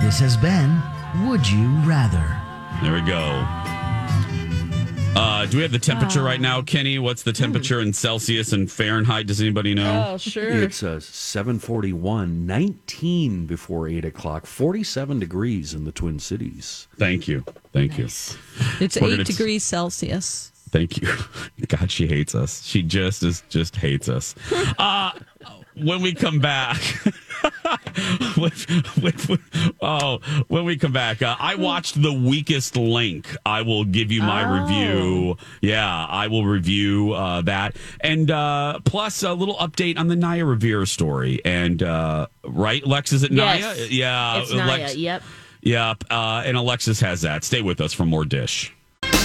This 0.00 0.18
has 0.20 0.36
been 0.36 0.80
Would 1.28 1.48
You 1.48 1.66
Rather? 1.88 2.40
There 2.82 2.92
we 2.94 3.00
go. 3.00 3.63
Uh, 5.16 5.46
do 5.46 5.58
we 5.58 5.62
have 5.62 5.70
the 5.72 5.78
temperature 5.78 6.22
right 6.22 6.40
now, 6.40 6.60
Kenny? 6.60 6.98
What's 6.98 7.22
the 7.22 7.32
temperature 7.32 7.80
in 7.80 7.92
Celsius 7.92 8.52
and 8.52 8.70
Fahrenheit? 8.70 9.26
Does 9.28 9.40
anybody 9.40 9.72
know? 9.74 10.12
Oh, 10.14 10.16
sure. 10.18 10.48
It's 10.48 10.82
a 10.82 11.00
741, 11.00 12.46
19 12.46 13.46
before 13.46 13.86
8 13.88 14.04
o'clock, 14.04 14.44
47 14.46 15.20
degrees 15.20 15.72
in 15.72 15.84
the 15.84 15.92
Twin 15.92 16.18
Cities. 16.18 16.88
Thank 16.98 17.28
you. 17.28 17.44
Thank 17.72 17.96
you. 17.96 18.06
It's 18.06 18.36
We're 18.80 19.06
eight 19.08 19.10
gonna- 19.10 19.24
degrees 19.24 19.62
Celsius. 19.62 20.50
Thank 20.70 21.00
you. 21.00 21.08
God, 21.68 21.90
she 21.92 22.08
hates 22.08 22.34
us. 22.34 22.64
She 22.64 22.82
just 22.82 23.22
is 23.22 23.44
just 23.48 23.76
hates 23.76 24.08
us. 24.08 24.34
Uh, 24.78 25.12
when 25.76 26.02
we 26.02 26.14
come 26.14 26.38
back, 26.40 26.80
when, 26.80 27.14
when- 27.14 27.14
oh, 29.82 30.18
when 30.48 30.64
we 30.64 30.76
come 30.76 30.92
back, 30.92 31.22
uh, 31.22 31.36
I 31.38 31.54
watched 31.56 32.00
The 32.00 32.12
Weakest 32.12 32.76
Link. 32.76 33.34
I 33.44 33.62
will 33.62 33.84
give 33.84 34.10
you 34.12 34.20
my 34.22 34.44
Oh. 34.44 34.62
review. 34.62 35.36
Yeah, 35.60 36.06
I 36.06 36.26
will 36.28 36.44
review 36.46 37.12
uh, 37.12 37.42
that, 37.42 37.76
and 38.00 38.30
uh, 38.30 38.80
plus 38.84 39.22
a 39.22 39.32
little 39.32 39.56
update 39.56 39.98
on 39.98 40.08
the 40.08 40.16
Naya 40.16 40.44
Rivera 40.44 40.86
story. 40.86 41.40
And 41.44 41.82
uh, 41.82 42.26
right, 42.44 42.86
Lex, 42.86 43.12
is 43.12 43.22
it 43.22 43.32
Yes. 43.32 43.62
Naya? 43.62 43.86
Yeah, 43.90 44.40
It's 44.42 44.52
Naya. 44.52 44.66
Lex- 44.68 44.96
Yep. 44.96 45.22
Yep. 45.62 46.04
Uh, 46.10 46.42
and 46.44 46.56
Alexis 46.56 47.00
has 47.00 47.22
that. 47.22 47.42
Stay 47.44 47.62
with 47.62 47.80
us 47.80 47.92
for 47.92 48.04
more 48.04 48.24
dish. 48.24 48.72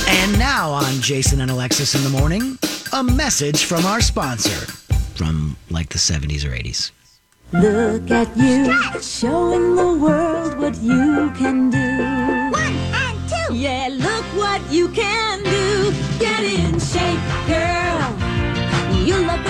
And 0.07 0.39
now 0.39 0.71
on 0.71 1.01
Jason 1.01 1.41
and 1.41 1.51
Alexis 1.51 1.95
in 1.95 2.03
the 2.03 2.09
morning, 2.17 2.57
a 2.93 3.03
message 3.03 3.65
from 3.65 3.85
our 3.85 3.99
sponsor 4.01 4.65
from 5.15 5.57
like 5.69 5.89
the 5.89 5.97
70s 5.97 6.45
or 6.45 6.49
80s. 6.51 6.91
Look 7.51 8.11
at 8.11 8.37
you, 8.37 9.01
showing 9.01 9.75
the 9.75 9.97
world 9.97 10.59
what 10.59 10.75
you 10.83 11.31
can 11.31 11.71
do. 11.71 11.97
One 12.53 12.75
and 12.93 13.17
two. 13.27 13.55
Yeah, 13.55 13.89
look 13.91 14.23
what 14.37 14.61
you 14.71 14.87
can 14.89 15.41
do. 15.43 15.91
Get 16.19 16.43
in 16.43 16.79
shape, 16.79 17.19
girl. 17.47 18.13
You 19.03 19.25
love 19.25 19.43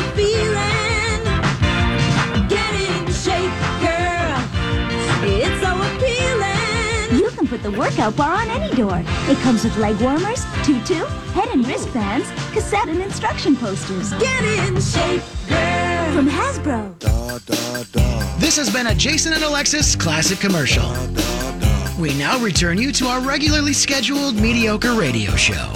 appealing. 7.60 7.76
You 7.76 7.82
can 7.82 7.94
put 7.94 7.96
the 7.96 8.02
workout 8.02 8.16
bar 8.16 8.36
on 8.36 8.50
any 8.50 8.76
door. 8.76 9.02
It 9.30 9.38
comes 9.40 9.64
with 9.64 9.78
leg 9.78 10.00
warmers, 10.02 10.44
tutu, 10.64 11.06
head 11.34 11.50
and 11.50 11.66
wristbands, 11.68 12.30
cassette 12.54 12.88
and 12.88 13.02
instruction 13.02 13.56
posters. 13.56 14.12
Get 14.14 14.44
in 14.44 14.80
shape, 14.82 15.24
girl. 15.48 16.14
From 16.14 16.28
Hasbro. 16.30 17.00
This 18.40 18.58
has 18.58 18.70
been 18.72 18.88
a 18.88 18.96
Jason 18.96 19.34
and 19.34 19.44
Alexis 19.44 19.96
classic 19.96 20.40
commercial. 20.40 20.90
We 22.00 22.18
now 22.18 22.40
return 22.40 22.78
you 22.78 22.92
to 22.94 23.08
our 23.08 23.20
regularly 23.22 23.74
scheduled 23.74 24.36
mediocre 24.36 24.94
radio 24.94 25.36
show. 25.36 25.74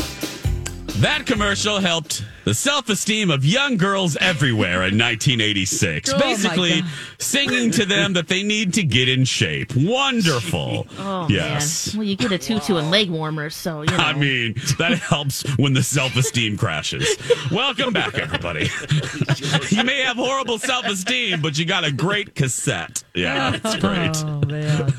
That 0.98 1.26
commercial 1.26 1.80
helped 1.80 2.24
the 2.46 2.54
self 2.54 2.88
esteem 2.88 3.32
of 3.32 3.44
young 3.44 3.78
girls 3.78 4.16
everywhere 4.18 4.84
in 4.84 4.98
1986. 4.98 6.14
Oh, 6.14 6.20
Basically, 6.20 6.82
singing 7.18 7.72
to 7.72 7.86
them 7.86 8.14
that 8.14 8.28
they 8.28 8.44
need 8.44 8.76
to 8.76 8.84
get 8.84 9.10
in 9.10 9.26
shape. 9.26 9.76
Wonderful. 9.76 10.88
Oh 11.00 11.28
yes. 11.30 11.94
man. 11.94 12.00
Well, 12.00 12.08
you 12.08 12.16
get 12.16 12.32
a 12.32 12.38
tutu 12.38 12.76
and 12.76 12.92
leg 12.92 13.10
warmers, 13.10 13.56
so 13.56 13.82
you 13.82 13.88
know. 13.88 13.98
I 13.98 14.14
mean, 14.14 14.54
that 14.78 15.00
helps 15.00 15.42
when 15.58 15.74
the 15.74 15.84
self 15.84 16.16
esteem 16.16 16.58
crashes. 16.58 17.18
Welcome 17.52 17.92
back, 17.92 18.16
everybody. 18.20 18.70
you 19.70 19.84
may 19.84 20.02
have 20.02 20.18
horrible 20.18 20.60
self 20.60 20.86
esteem, 20.86 21.42
but 21.42 21.58
you 21.58 21.66
got 21.66 21.84
a 21.84 21.92
great 21.92 22.36
cassette. 22.36 23.04
Yeah, 23.16 23.58
that's 23.58 23.76
great. 23.80 24.16
Oh 24.24 24.42
man. 24.46 24.88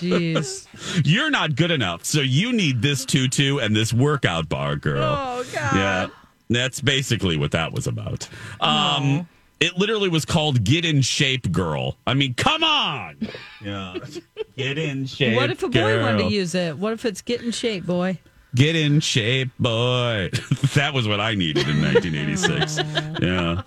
Jeez. 0.00 0.66
You're 1.04 1.30
not 1.30 1.56
good 1.56 1.70
enough, 1.70 2.04
so 2.04 2.20
you 2.20 2.52
need 2.52 2.82
this 2.82 3.04
tutu 3.04 3.58
and 3.58 3.74
this 3.76 3.92
workout 3.92 4.48
bar, 4.48 4.76
girl. 4.76 5.02
Oh 5.18 5.44
god. 5.52 5.74
Yeah, 5.76 6.06
that's 6.48 6.80
basically 6.80 7.36
what 7.36 7.50
that 7.52 7.72
was 7.72 7.86
about. 7.86 8.28
Um, 8.60 9.28
it 9.60 9.76
literally 9.76 10.08
was 10.08 10.24
called 10.24 10.64
"Get 10.64 10.84
in 10.84 11.02
Shape, 11.02 11.52
Girl." 11.52 11.96
I 12.06 12.14
mean, 12.14 12.34
come 12.34 12.64
on. 12.64 13.16
Yeah, 13.62 13.94
get 14.56 14.78
in 14.78 15.06
shape. 15.06 15.36
What 15.36 15.50
if 15.50 15.62
a 15.62 15.68
boy 15.68 16.00
wanted 16.00 16.18
to 16.24 16.30
use 16.30 16.54
it? 16.54 16.78
What 16.78 16.92
if 16.94 17.04
it's 17.04 17.20
get 17.22 17.42
in 17.42 17.50
shape, 17.50 17.84
boy? 17.86 18.18
Get 18.54 18.74
in 18.74 19.00
shape, 19.00 19.50
boy. 19.60 20.30
that 20.74 20.92
was 20.94 21.06
what 21.06 21.20
I 21.20 21.34
needed 21.34 21.68
in 21.68 21.80
1986. 21.82 22.78
yeah. 23.22 23.62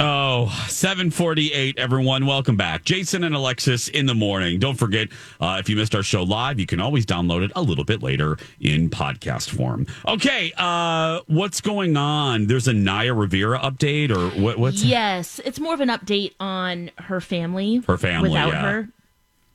Oh, 0.00 0.46
748, 0.68 1.78
everyone. 1.78 2.26
Welcome 2.26 2.56
back. 2.56 2.84
Jason 2.84 3.22
and 3.22 3.32
Alexis 3.32 3.86
in 3.86 4.06
the 4.06 4.14
morning. 4.14 4.58
Don't 4.58 4.74
forget, 4.74 5.08
uh, 5.40 5.58
if 5.60 5.68
you 5.68 5.76
missed 5.76 5.94
our 5.94 6.02
show 6.02 6.24
live, 6.24 6.58
you 6.58 6.66
can 6.66 6.80
always 6.80 7.06
download 7.06 7.44
it 7.44 7.52
a 7.54 7.62
little 7.62 7.84
bit 7.84 8.02
later 8.02 8.36
in 8.58 8.90
podcast 8.90 9.50
form. 9.50 9.86
Okay, 10.06 10.52
uh, 10.56 11.20
what's 11.28 11.60
going 11.60 11.96
on? 11.96 12.48
There's 12.48 12.66
a 12.66 12.72
Naya 12.72 13.14
Rivera 13.14 13.60
update, 13.60 14.10
or 14.10 14.30
what, 14.40 14.58
what's 14.58 14.82
Yes, 14.82 15.40
it's 15.44 15.60
more 15.60 15.74
of 15.74 15.80
an 15.80 15.90
update 15.90 16.32
on 16.40 16.90
her 16.98 17.20
family. 17.20 17.76
Her 17.86 17.96
family, 17.96 18.30
Without 18.30 18.48
yeah. 18.52 18.62
her. 18.62 18.88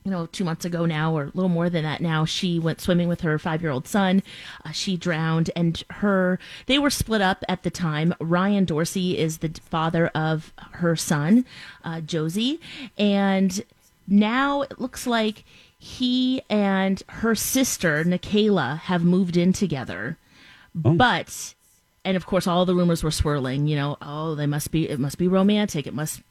You 0.04 0.10
know, 0.10 0.26
two 0.26 0.44
months 0.44 0.64
ago 0.64 0.86
now, 0.86 1.14
or 1.14 1.24
a 1.24 1.30
little 1.34 1.50
more 1.50 1.68
than 1.68 1.82
that 1.84 2.00
now, 2.00 2.24
she 2.24 2.58
went 2.58 2.80
swimming 2.80 3.08
with 3.08 3.20
her 3.20 3.38
five 3.38 3.60
year 3.60 3.70
old 3.70 3.86
son. 3.86 4.22
Uh, 4.64 4.70
she 4.70 4.96
drowned, 4.96 5.50
and 5.54 5.82
her, 5.90 6.38
they 6.66 6.78
were 6.78 6.90
split 6.90 7.20
up 7.20 7.44
at 7.48 7.62
the 7.64 7.70
time. 7.70 8.14
Ryan 8.18 8.64
Dorsey 8.64 9.18
is 9.18 9.38
the 9.38 9.50
father 9.68 10.08
of 10.08 10.52
her 10.72 10.96
son, 10.96 11.44
uh, 11.84 12.00
Josey. 12.00 12.60
And 12.96 13.62
now 14.08 14.62
it 14.62 14.80
looks 14.80 15.06
like 15.06 15.44
he 15.78 16.42
and 16.48 17.02
her 17.08 17.34
sister, 17.34 18.04
Nickayla, 18.04 18.78
have 18.80 19.04
moved 19.04 19.36
in 19.36 19.52
together. 19.52 20.16
But 20.74 21.54
and 22.04 22.16
of 22.16 22.26
course 22.26 22.46
all 22.46 22.64
the 22.64 22.74
rumors 22.74 23.02
were 23.02 23.10
swirling 23.10 23.66
you 23.66 23.76
know 23.76 23.98
oh 24.00 24.34
they 24.34 24.46
must 24.46 24.70
be 24.70 24.88
it 24.88 24.98
must 24.98 25.18
be 25.18 25.28
romantic 25.28 25.86
it 25.86 25.94
must 25.94 26.22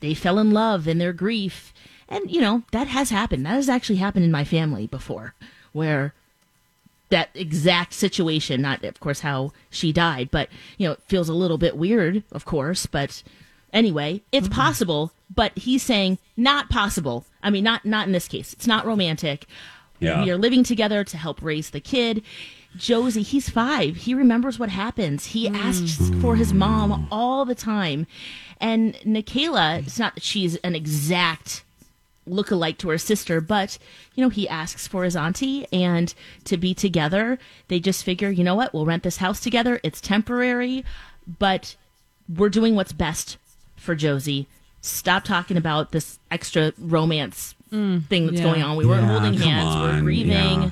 they 0.00 0.14
fell 0.14 0.38
in 0.38 0.50
love 0.50 0.88
in 0.88 0.98
their 0.98 1.12
grief 1.12 1.72
and 2.08 2.30
you 2.30 2.40
know 2.40 2.62
that 2.72 2.88
has 2.88 3.10
happened. 3.10 3.44
That 3.46 3.54
has 3.54 3.68
actually 3.68 3.96
happened 3.96 4.24
in 4.24 4.30
my 4.30 4.44
family 4.44 4.86
before 4.86 5.34
where 5.72 6.14
that 7.08 7.30
exact 7.34 7.92
situation 7.92 8.60
not 8.60 8.82
of 8.82 8.98
course 8.98 9.20
how 9.20 9.52
she 9.70 9.92
died 9.92 10.28
but 10.32 10.48
you 10.76 10.84
know 10.84 10.92
it 10.92 11.02
feels 11.06 11.28
a 11.28 11.34
little 11.34 11.56
bit 11.56 11.76
weird 11.76 12.24
of 12.32 12.44
course 12.44 12.84
but 12.86 13.22
anyway 13.72 14.20
it's 14.32 14.48
mm-hmm. 14.48 14.60
possible 14.60 15.12
but 15.34 15.56
he's 15.56 15.82
saying 15.82 16.18
not 16.36 16.70
possible. 16.70 17.24
I 17.42 17.50
mean 17.50 17.64
not 17.64 17.84
not 17.84 18.06
in 18.06 18.12
this 18.12 18.28
case. 18.28 18.52
It's 18.52 18.66
not 18.66 18.86
romantic. 18.86 19.46
Yeah. 19.98 20.22
we 20.22 20.30
are 20.30 20.36
living 20.36 20.62
together 20.62 21.04
to 21.04 21.16
help 21.16 21.40
raise 21.40 21.70
the 21.70 21.80
kid. 21.80 22.22
Josey 22.76 23.22
he's 23.22 23.48
five. 23.48 23.96
He 23.96 24.14
remembers 24.14 24.58
what 24.58 24.68
happens. 24.68 25.26
He 25.26 25.48
mm. 25.48 25.56
asks 25.56 26.10
for 26.20 26.36
his 26.36 26.52
mom 26.52 27.08
all 27.10 27.44
the 27.44 27.54
time. 27.54 28.06
And 28.60 28.94
Nickayla 28.96 29.86
it's 29.86 29.98
not 29.98 30.14
that 30.14 30.24
she's 30.24 30.56
an 30.56 30.74
exact 30.74 31.64
look-alike 32.26 32.78
to 32.78 32.88
her 32.90 32.98
sister, 32.98 33.40
but 33.40 33.78
you 34.14 34.22
know, 34.22 34.28
he 34.28 34.48
asks 34.48 34.86
for 34.86 35.04
his 35.04 35.16
auntie 35.16 35.66
and 35.72 36.12
to 36.44 36.56
be 36.56 36.74
together. 36.74 37.38
They 37.68 37.80
just 37.80 38.04
figure, 38.04 38.30
you 38.30 38.44
know 38.44 38.54
what, 38.54 38.74
we'll 38.74 38.86
rent 38.86 39.02
this 39.02 39.18
house 39.18 39.40
together. 39.40 39.80
It's 39.82 40.00
temporary, 40.00 40.84
but 41.38 41.76
we're 42.34 42.48
doing 42.48 42.74
what's 42.74 42.92
best 42.92 43.36
for 43.76 43.94
Josey. 43.94 44.46
Stop 44.80 45.24
talking 45.24 45.56
about 45.56 45.92
this 45.92 46.18
extra 46.30 46.72
romance 46.78 47.54
mm. 47.72 48.04
thing 48.06 48.26
that's 48.26 48.38
yeah. 48.38 48.44
going 48.44 48.62
on. 48.62 48.76
We 48.76 48.86
weren't 48.86 49.02
Yeah, 49.02 49.18
holding 49.18 49.38
come 49.38 49.48
hands, 49.48 49.74
we're 49.76 49.90
on, 49.90 50.04
grieving. 50.04 50.30
yeah. 50.30 50.70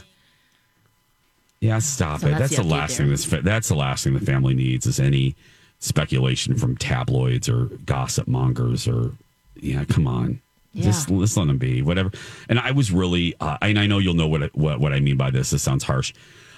Yeah, 1.60 1.78
stop 1.78 2.20
So 2.20 2.26
it. 2.26 2.30
that's 2.30 2.40
That's, 2.40 2.56
the 2.56 2.62
the 2.62 2.68
last 2.68 2.98
there. 2.98 3.06
thing. 3.06 3.10
This 3.10 3.42
that's 3.42 3.68
the 3.68 3.74
last 3.74 4.04
thing 4.04 4.12
the 4.14 4.20
family 4.20 4.54
needs 4.54 4.86
is 4.86 5.00
any 5.00 5.34
speculation 5.78 6.56
from 6.56 6.76
tabloids 6.76 7.48
or 7.48 7.66
gossip 7.86 8.26
mongers 8.28 8.86
or 8.86 9.12
yeah. 9.60 9.84
Come 9.86 10.06
on, 10.06 10.40
Yeah. 10.74 10.84
just 10.84 11.08
just 11.08 11.36
let 11.36 11.46
them 11.46 11.58
be. 11.58 11.82
Whatever. 11.82 12.10
And 12.48 12.58
I 12.58 12.72
was 12.72 12.90
really, 12.90 13.34
uh, 13.40 13.56
and 13.62 13.78
I 13.78 13.86
know 13.86 13.98
you'll 13.98 14.14
know 14.14 14.26
what 14.28 14.54
what 14.54 14.80
what 14.80 14.92
I 14.92 15.00
mean 15.00 15.16
by 15.16 15.30
this. 15.30 15.50
This 15.50 15.62
sounds 15.62 15.84
harsh. 15.84 16.12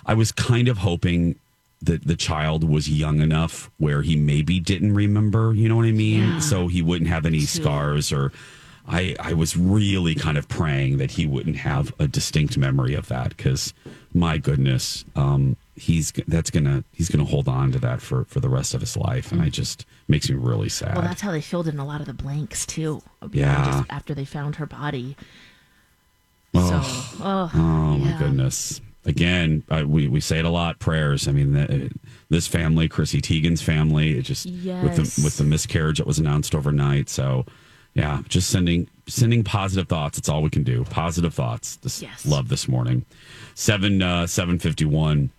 I 0.06 0.14
was 0.14 0.32
kind 0.32 0.68
of 0.68 0.78
hoping 0.78 1.36
that 1.82 2.06
the 2.06 2.16
child 2.16 2.64
was 2.64 2.88
young 2.88 3.20
enough 3.20 3.70
where 3.78 4.00
he 4.02 4.16
maybe 4.16 4.58
didn't 4.58 4.94
remember. 4.94 5.52
You 5.54 5.68
know 5.68 5.76
what 5.76 5.84
I 5.84 5.92
mean? 5.92 6.22
Yeah. 6.22 6.38
So 6.40 6.68
he 6.68 6.82
wouldn't 6.82 7.10
have 7.10 7.26
any 7.26 7.40
scars 7.40 8.12
or. 8.12 8.32
I, 8.88 9.16
I 9.18 9.32
was 9.32 9.56
really 9.56 10.14
kind 10.14 10.38
of 10.38 10.46
praying 10.48 10.98
that 10.98 11.10
he 11.10 11.26
wouldn't 11.26 11.56
have 11.56 11.92
a 11.98 12.06
distinct 12.06 12.56
memory 12.56 12.94
of 12.94 13.08
that 13.08 13.36
because 13.36 13.74
my 14.14 14.38
goodness 14.38 15.04
um, 15.16 15.56
he's 15.76 16.10
that's 16.26 16.50
gonna 16.50 16.82
he's 16.92 17.08
gonna 17.08 17.24
hold 17.24 17.48
on 17.48 17.70
to 17.72 17.78
that 17.78 18.00
for 18.00 18.24
for 18.24 18.40
the 18.40 18.48
rest 18.48 18.74
of 18.74 18.80
his 18.80 18.96
life. 18.96 19.30
And 19.30 19.42
I 19.42 19.50
just 19.50 19.84
makes 20.08 20.28
me 20.28 20.36
really 20.36 20.68
sad. 20.68 20.94
Well, 20.94 21.02
that's 21.02 21.20
how 21.20 21.30
they 21.30 21.40
filled 21.42 21.68
in 21.68 21.78
a 21.78 21.84
lot 21.86 22.00
of 22.00 22.06
the 22.06 22.14
blanks 22.14 22.64
too. 22.66 23.02
Yeah. 23.30 23.64
just 23.64 23.84
after 23.90 24.14
they 24.14 24.24
found 24.24 24.56
her 24.56 24.66
body. 24.66 25.16
Oh. 26.54 26.68
So, 26.82 27.24
oh, 27.24 27.50
oh 27.54 27.98
my 27.98 28.16
goodness. 28.18 28.80
Again 29.04 29.62
I, 29.70 29.84
we 29.84 30.08
we 30.08 30.20
say 30.20 30.38
it 30.38 30.44
a 30.44 30.50
lot 30.50 30.78
prayers. 30.80 31.28
I 31.28 31.32
mean 31.32 31.52
the, 31.52 31.90
this 32.28 32.46
family 32.48 32.88
Chrissy 32.88 33.20
Teigen's 33.20 33.62
family 33.62 34.18
it 34.18 34.22
just 34.22 34.46
yes. 34.46 34.82
with 34.82 34.96
the 34.96 35.24
with 35.24 35.36
the 35.36 35.44
miscarriage 35.44 35.98
that 35.98 36.06
was 36.06 36.18
announced 36.18 36.54
overnight. 36.54 37.08
So 37.08 37.44
yeah 37.94 38.22
just 38.28 38.50
sending 38.50 38.88
sending 39.06 39.44
positive 39.44 39.88
thoughts. 39.88 40.18
It's 40.18 40.28
all 40.28 40.42
we 40.42 40.50
can 40.50 40.64
do. 40.64 40.84
Positive 40.84 41.34
thoughts. 41.34 41.76
This 41.76 42.02
Yes. 42.02 42.26
love 42.26 42.48
this 42.48 42.66
morning. 42.66 43.04
Seven 43.54 44.02
uh 44.02 44.26
seven 44.26 44.58
fifty 44.58 44.86
one 44.86 45.30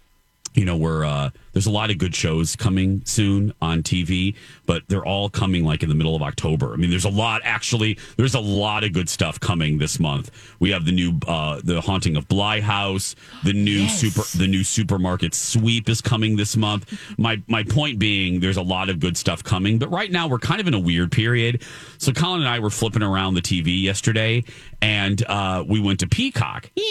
you 0.57 0.65
know 0.65 0.75
we're 0.75 1.05
uh 1.05 1.29
there's 1.53 1.67
a 1.67 1.71
lot 1.71 1.89
of 1.91 1.97
good 1.97 2.13
shows 2.15 2.55
coming 2.55 3.01
soon 3.05 3.53
on 3.61 3.81
tv 3.83 4.35
but 4.65 4.81
they're 4.87 5.05
all 5.05 5.29
coming 5.29 5.63
like 5.63 5.83
in 5.83 5.89
the 5.89 5.95
middle 5.95 6.15
of 6.15 6.21
october. 6.21 6.73
I 6.73 6.77
mean 6.77 6.89
there's 6.89 7.05
a 7.05 7.09
lot 7.09 7.41
actually 7.43 7.97
there's 8.17 8.33
a 8.33 8.39
lot 8.39 8.83
of 8.83 8.91
good 8.91 9.07
stuff 9.07 9.39
coming 9.39 9.77
this 9.77 9.99
month. 9.99 10.31
We 10.59 10.71
have 10.71 10.83
the 10.85 10.91
new 10.91 11.19
uh 11.27 11.61
the 11.63 11.79
haunting 11.79 12.17
of 12.17 12.27
bly 12.27 12.59
house 12.59 13.15
the 13.43 13.53
new 13.53 13.77
Yes. 13.77 13.99
super 13.99 14.23
the 14.37 14.47
new 14.47 14.63
supermarket 14.63 15.35
sweep 15.35 15.87
is 15.89 16.01
coming 16.01 16.35
this 16.35 16.57
month. 16.57 16.91
My 17.19 17.41
my 17.47 17.63
point 17.63 17.99
being 17.99 18.39
there's 18.39 18.57
a 18.57 18.61
lot 18.63 18.89
of 18.89 18.99
good 18.99 19.15
stuff 19.15 19.43
coming 19.43 19.77
but 19.77 19.89
right 19.91 20.11
now 20.11 20.27
we're 20.27 20.39
kind 20.39 20.59
of 20.59 20.67
in 20.67 20.73
a 20.73 20.79
weird 20.79 21.11
period. 21.11 21.63
So 21.99 22.11
colin 22.11 22.41
and 22.41 22.49
i 22.49 22.57
were 22.57 22.71
flipping 22.71 23.03
around 23.03 23.35
the 23.35 23.41
tv 23.41 23.79
yesterday 23.81 24.43
and 24.81 25.23
uh 25.27 25.63
we 25.67 25.79
went 25.79 25.99
to 25.99 26.07
peacock. 26.07 26.71
Yeah 26.75 26.83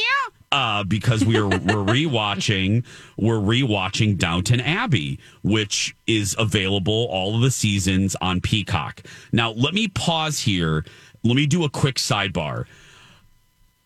uh, 0.53 0.85
because 0.85 1.25
we 1.25 1.37
are 1.37 1.49
we're 1.49 1.85
rewatching 1.85 2.85
we're 3.17 3.35
rewatching 3.35 4.17
Downton 4.17 4.61
Abbey, 4.61 5.19
which 5.43 5.97
is 6.07 6.35
available 6.39 7.09
all 7.11 7.35
of 7.35 7.43
the 7.43 7.51
seasons 7.51 8.17
on 8.21 8.41
Peacock. 8.41 9.03
Now, 9.33 9.51
let 9.53 9.75
me 9.75 9.89
pause 9.89 10.41
here. 10.41 10.85
Let 11.23 11.35
me 11.37 11.47
do 11.47 11.65
a 11.65 11.71
quick 11.71 11.97
sidebar. 11.97 12.67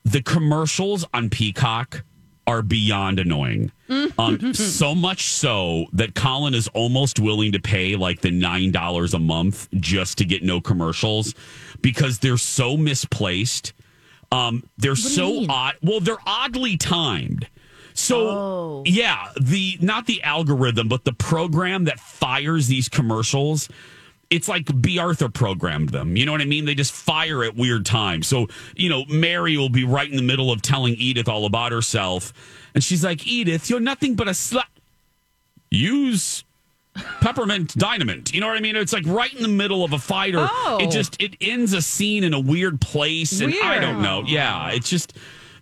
The 0.04 0.22
commercials 0.22 1.04
on 1.12 1.30
Peacock 1.30 2.04
are 2.46 2.62
beyond 2.62 3.18
annoying. 3.20 3.70
Um, 4.18 4.54
so 4.54 4.94
much 4.94 5.24
so 5.24 5.86
that 5.92 6.14
Colin 6.14 6.54
is 6.54 6.68
almost 6.68 7.20
willing 7.20 7.52
to 7.52 7.60
pay 7.60 7.96
like 7.96 8.20
the 8.20 8.30
nine 8.30 8.72
dollars 8.72 9.14
a 9.14 9.18
month 9.18 9.68
just 9.74 10.18
to 10.18 10.24
get 10.24 10.42
no 10.42 10.60
commercials 10.60 11.34
because 11.80 12.18
they're 12.18 12.36
so 12.36 12.76
misplaced. 12.76 13.72
Um, 14.32 14.62
they're 14.78 14.96
so 14.96 15.44
odd. 15.48 15.74
Well, 15.82 16.00
they're 16.00 16.16
oddly 16.26 16.76
timed. 16.76 17.48
So 17.94 18.28
Oh. 18.28 18.82
yeah, 18.86 19.28
the 19.40 19.76
not 19.80 20.06
the 20.06 20.22
algorithm, 20.22 20.88
but 20.88 21.04
the 21.04 21.12
program 21.12 21.84
that 21.84 21.98
fires 21.98 22.68
these 22.68 22.88
commercials. 22.88 23.68
It's 24.30 24.46
like 24.46 24.80
Bea 24.80 25.00
Arthur 25.00 25.28
programmed 25.28 25.88
them. 25.88 26.16
You 26.16 26.24
know 26.24 26.30
what 26.30 26.40
I 26.40 26.44
mean? 26.44 26.64
They 26.64 26.76
just 26.76 26.92
fire 26.92 27.42
at 27.42 27.56
weird 27.56 27.84
times. 27.84 28.28
So, 28.28 28.46
you 28.76 28.88
know, 28.88 29.04
Mary 29.06 29.56
will 29.56 29.68
be 29.70 29.82
right 29.84 30.08
in 30.08 30.16
the 30.16 30.22
middle 30.22 30.52
of 30.52 30.62
telling 30.62 30.94
Edith 30.94 31.28
all 31.28 31.46
about 31.46 31.72
herself. 31.72 32.32
And 32.72 32.84
she's 32.84 33.02
like, 33.02 33.26
Edith, 33.26 33.68
you're 33.68 33.80
nothing 33.80 34.14
but 34.14 34.28
a 34.28 34.30
slut. 34.30 34.62
Use 35.70 36.44
peppermint 37.20 37.76
dynamite. 37.76 38.32
You 38.34 38.40
know 38.40 38.46
what 38.48 38.56
I 38.56 38.60
mean? 38.60 38.76
It's 38.76 38.92
like 38.92 39.06
right 39.06 39.32
in 39.32 39.42
the 39.42 39.48
middle 39.48 39.84
of 39.84 39.92
a 39.92 39.98
fight, 39.98 40.34
or 40.34 40.48
Oh. 40.50 40.78
it 40.80 40.90
just 40.90 41.20
it 41.20 41.36
ends 41.40 41.72
a 41.72 41.82
scene 41.82 42.24
in 42.24 42.34
a 42.34 42.40
weird 42.40 42.80
place, 42.80 43.40
and 43.40 43.54
I 43.62 43.78
don't 43.78 44.02
know. 44.02 44.22
Yeah, 44.26 44.70
it's 44.70 44.88
just 44.90 45.14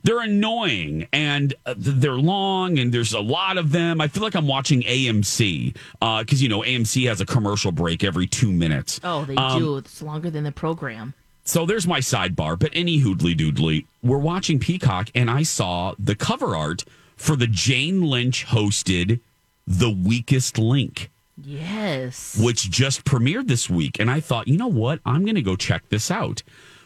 they're 0.05 0.20
annoying 0.20 1.09
and 1.12 1.55
uh, 1.66 1.74
they're 1.77 2.12
long 2.14 2.79
and 2.79 2.93
there's 2.95 3.12
a 3.14 3.20
lot 3.20 3.59
of 3.59 3.72
them. 3.72 4.01
I 4.01 4.07
feel 4.09 4.22
like 4.22 4.36
I'm 4.36 4.47
watching 4.47 4.82
AMC 4.82 5.74
because 6.20 6.41
you 6.43 6.49
know 6.49 6.61
AMC 6.62 7.09
has 7.09 7.20
a 7.20 7.26
commercial 7.26 7.72
break 7.72 8.05
every 8.05 8.26
two 8.26 8.53
minutes. 8.53 9.01
Oh, 9.03 9.24
they 9.24 9.34
Um, 9.36 9.59
do. 9.59 9.76
It's 9.76 10.01
longer 10.01 10.30
than 10.30 10.45
the 10.45 10.53
program. 10.53 11.14
So 11.45 11.64
there's 11.66 11.86
my 11.86 12.01
sidebar. 12.01 12.59
But 12.59 12.70
any 12.74 12.99
hoodly 12.99 13.34
doodly, 13.34 13.86
we're 14.03 14.18
watching 14.18 14.59
Peacock, 14.59 15.09
and 15.14 15.30
I 15.30 15.43
saw 15.43 15.95
the 15.99 16.14
cover 16.14 16.55
art 16.55 16.84
for 17.16 17.34
the 17.36 17.47
Jane 17.49 18.03
Lynch 18.03 18.47
hosted 18.47 19.18
The 19.66 19.91
Weakest 19.91 20.59
Link, 20.59 21.11
Yes. 21.43 22.36
which 22.41 22.70
just 22.70 23.05
premiered 23.05 23.47
this 23.49 23.70
week. 23.70 23.99
And 24.01 24.11
I 24.11 24.20
thought, 24.20 24.49
you 24.49 24.57
know 24.57 24.68
what? 24.68 25.01
I'm 25.07 25.24
going 25.24 25.36
to 25.36 25.43
go 25.43 25.57
check 25.57 25.89
this 25.89 26.11
out. 26.11 26.43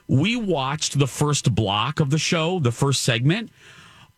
We 0.09 0.37
watched 0.37 0.99
the 0.99 1.07
first 1.07 1.55
block 1.55 2.01
of 2.01 2.11
the 2.11 2.19
show, 2.19 2.59
the 2.59 2.73
first 2.73 3.03
segment. 3.03 3.51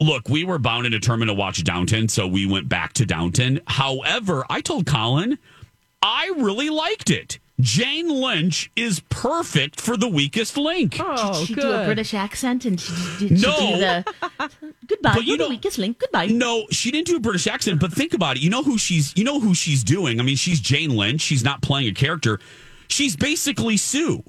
Look, 0.01 0.29
we 0.29 0.45
were 0.45 0.59
bound 0.59 0.87
and 0.87 0.93
determined 0.93 1.29
to 1.29 1.35
watch 1.35 1.63
Downton, 1.63 2.09
so 2.09 2.27
we 2.27 2.47
went 2.47 2.69
back 2.69 2.95
to 2.95 3.07
Downton. 3.07 3.61
However, 3.67 4.45
I 4.51 4.61
told 4.61 4.87
Colin, 4.87 5.39
I 6.03 6.33
really 6.37 6.69
liked 6.69 7.11
it. 7.11 7.39
Jane 7.61 8.09
Lynch 8.09 8.69
is 8.75 8.99
perfect 9.11 9.81
for 9.81 9.97
the 9.97 10.09
weakest 10.09 10.57
link. 10.57 10.97
Oh, 10.99 11.39
did 11.41 11.47
she 11.47 11.55
do 11.55 11.71
a 11.71 11.85
British 11.85 12.13
accent 12.13 12.65
and 12.65 12.79
did, 13.19 13.29
did 13.31 13.43
No. 13.43 13.53
she 13.57 13.73
do 13.75 13.79
the 13.79 14.05
goodbye? 14.89 15.15
But 15.15 15.23
you 15.23 15.29
you're 15.29 15.39
the 15.39 15.45
know- 15.45 15.49
weakest 15.51 15.79
link. 15.79 15.99
Goodbye. 16.01 16.27
No, 16.27 16.67
she 16.71 16.91
didn't 16.91 17.07
do 17.07 17.17
a 17.17 17.21
British 17.21 17.47
accent, 17.47 17.81
but 17.81 17.93
think 17.93 18.13
about 18.13 18.37
it. 18.37 18.43
You 18.43 18.51
know 18.51 18.65
who 18.65 18.77
she's 18.77 19.13
you 19.17 19.23
know 19.23 19.39
who 19.39 19.55
she's 19.55 19.85
doing. 19.85 20.19
I 20.19 20.25
mean, 20.25 20.37
she's 20.37 20.59
Jane 20.61 20.91
Lynch. 20.91 21.21
She's 21.21 21.45
not 21.45 21.63
playing 21.63 21.87
a 21.89 21.93
character. 21.95 22.41
She's 22.89 23.15
basically 23.17 23.77
Sue 23.77 24.25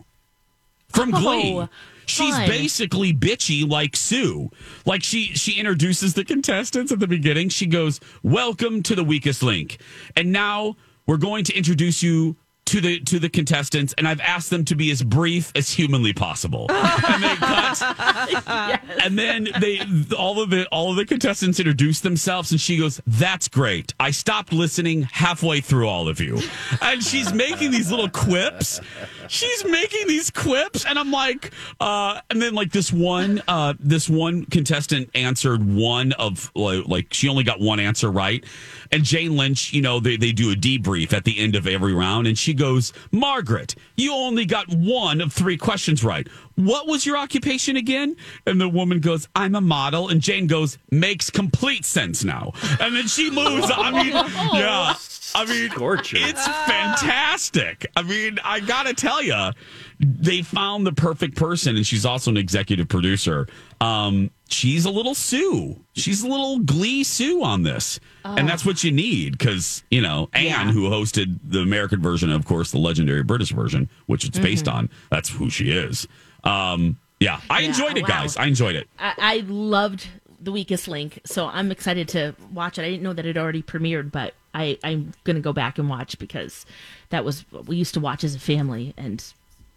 from 0.90 1.14
Oh, 1.14 1.20
Glee. 1.20 1.68
She's 2.08 2.36
fun. 2.36 2.48
basically 2.48 3.12
bitchy 3.12 3.68
like 3.68 3.96
Sue. 3.96 4.52
Like 4.86 5.02
she 5.02 5.34
she 5.34 5.54
introduces 5.60 6.14
the 6.14 6.24
contestants 6.24 6.92
at 6.92 7.00
the 7.00 7.08
beginning. 7.08 7.50
She 7.50 7.66
goes, 7.66 8.00
"Welcome 8.22 8.84
to 8.84 8.94
the 8.94 9.04
weakest 9.04 9.42
link." 9.42 9.80
And 10.16 10.32
now 10.32 10.76
we're 11.08 11.18
going 11.18 11.44
to 11.46 11.54
introduce 11.58 12.04
you 12.04 12.36
to 12.66 12.82
the 12.82 13.00
to 13.02 13.20
the 13.20 13.30
contestants 13.30 13.94
and 13.98 14.08
I've 14.08 14.20
asked 14.22 14.50
them 14.50 14.66
to 14.66 14.76
be 14.76 14.90
as 14.92 15.04
brief 15.04 15.52
as 15.56 15.70
humanly 15.70 16.14
possible. 16.14 16.68
and 16.70 17.24
they 17.24 17.36
cut. 17.36 18.82
And 19.04 19.18
then 19.18 19.50
they 19.60 19.82
all 20.18 20.42
of 20.42 20.50
the 20.50 20.68
all 20.72 20.90
of 20.90 20.98
the 20.98 21.06
contestants 21.06 21.60
introduce 21.60 22.00
themselves 22.00 22.52
and 22.52 22.60
she 22.60 22.78
goes 22.78 23.02
that's 23.06 23.48
great. 23.48 23.94
I 24.00 24.12
stopped 24.12 24.52
listening 24.52 25.04
halfway 25.04 25.62
through 25.62 25.88
all 25.88 26.08
of 26.08 26.20
you. 26.20 26.40
And 26.82 27.04
she's 27.04 27.34
making 27.34 27.72
these 27.72 27.92
little 27.92 28.10
quips 28.10 28.82
she's 29.30 29.66
making 29.66 30.08
these 30.08 30.30
quips 30.32 30.86
and 30.86 30.98
i'm 30.98 31.12
like 31.12 31.52
uh 31.80 32.20
and 32.30 32.42
then 32.42 32.54
like 32.54 32.72
this 32.72 32.92
one 32.92 33.42
uh 33.48 33.74
this 33.80 34.10
one 34.10 34.46
contestant 34.46 35.10
answered 35.16 35.64
one 35.66 36.12
of 36.14 36.52
like, 36.56 36.88
like 36.88 37.14
she 37.14 37.28
only 37.28 37.44
got 37.44 37.60
one 37.60 37.80
answer 37.80 38.12
right 38.12 38.44
and 38.92 39.04
jane 39.04 39.36
lynch 39.36 39.74
you 39.74 39.82
know 39.82 40.00
they, 40.00 40.18
they 40.18 40.32
do 40.32 40.52
a 40.52 40.56
debrief 40.56 41.14
at 41.14 41.24
the 41.24 41.40
end 41.40 41.56
of 41.56 41.68
every 41.68 41.94
round 41.94 42.28
and 42.28 42.38
she 42.38 42.54
goes 42.54 42.94
margaret 43.12 43.76
you 43.96 44.14
only 44.14 44.46
got 44.46 44.68
one 44.70 45.22
of 45.22 45.32
three 45.32 45.58
questions 45.58 46.04
right 46.04 46.28
what 46.56 46.88
was 46.88 47.06
your 47.06 47.18
occupation 47.18 47.76
again? 47.76 48.16
And 48.46 48.60
the 48.60 48.70
woman 48.70 49.00
goes, 49.00 49.28
I'm 49.36 49.56
a 49.56 49.62
model. 49.62 50.10
And 50.10 50.22
Jane 50.22 50.48
goes, 50.48 50.78
makes 50.90 51.30
complete 51.30 51.86
sense 51.86 52.24
now. 52.24 52.54
And 52.80 52.96
then 52.96 53.08
she 53.08 53.30
moves. 53.30 53.70
I 53.74 53.92
mean, 53.92 54.14
yeah. 54.54 54.96
I 55.36 55.46
mean, 55.46 55.70
it's 55.76 56.48
fantastic. 56.48 57.86
I 57.96 58.02
mean, 58.04 58.40
I 58.44 58.60
got 58.62 58.84
to 58.88 58.94
tell 58.94 59.22
you, 59.22 59.52
they 60.00 60.42
found 60.42 60.88
the 60.88 60.94
perfect 60.94 61.36
person. 61.36 61.76
And 61.76 61.86
she's 61.86 62.06
also 62.06 62.32
an 62.32 62.38
executive 62.38 62.88
producer. 62.88 63.48
Um, 63.82 64.32
she's 64.50 64.86
a 64.86 64.90
little 64.92 65.14
Sue. 65.14 65.80
She's 65.94 66.24
a 66.24 66.28
little 66.28 66.60
Glee 66.60 67.04
Sue 67.04 67.44
on 67.44 67.64
this. 67.64 68.00
And 68.24 68.48
that's 68.50 68.66
what 68.66 68.84
you 68.84 68.92
need 68.92 69.38
because, 69.38 69.84
you 69.92 70.02
know, 70.02 70.30
Anne, 70.34 70.70
who 70.70 70.90
hosted 70.90 71.38
the 71.44 71.60
American 71.60 72.02
version, 72.02 72.32
of 72.32 72.46
course, 72.46 72.72
the 72.72 72.80
legendary 72.80 73.24
British 73.24 73.52
version, 73.52 73.90
which 74.08 74.26
it's 74.26 74.40
based 74.40 74.66
Mhm. 74.66 74.74
on, 74.74 74.90
that's 75.12 75.30
who 75.30 75.50
she 75.50 75.70
is. 75.72 76.08
Um, 76.44 76.98
yeah, 77.20 77.40
I 77.50 77.60
Yeah, 77.60 77.68
enjoyed 77.68 77.98
it, 77.98 78.02
wow. 78.04 78.08
guys. 78.08 78.36
I 78.38 78.46
enjoyed 78.46 78.76
it. 78.76 78.88
I, 78.98 79.14
I 79.18 79.44
loved 79.48 80.08
the 80.46 80.52
weakest 80.52 80.88
link, 80.88 81.20
so 81.26 81.48
I'm 81.48 81.72
excited 81.72 82.08
to 82.10 82.36
watch 82.54 82.78
it. 82.80 82.84
I 82.84 82.90
didn't 82.92 83.04
know 83.04 83.14
that 83.14 83.26
it 83.26 83.38
already 83.38 83.62
premiered, 83.62 84.12
but 84.12 84.34
I, 84.54 84.78
I'm 84.84 85.14
gonna 85.26 85.42
go 85.42 85.52
back 85.52 85.78
and 85.78 85.90
watch 85.90 86.18
because 86.18 86.66
that 87.10 87.26
was 87.26 87.44
what 87.52 87.66
we 87.68 87.76
used 87.76 87.94
to 87.96 88.00
watch 88.00 88.24
as 88.24 88.36
a 88.36 88.40
family, 88.40 88.94
and 88.96 89.24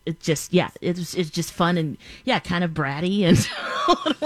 it 0.07 0.21
just 0.21 0.53
yeah, 0.53 0.71
it's 0.81 1.15
it's 1.15 1.31
just 1.31 1.53
fun 1.53 1.77
and 1.77 1.97
yeah, 2.25 2.39
kind 2.39 2.63
of 2.63 2.71
bratty 2.73 3.23
and 3.23 3.49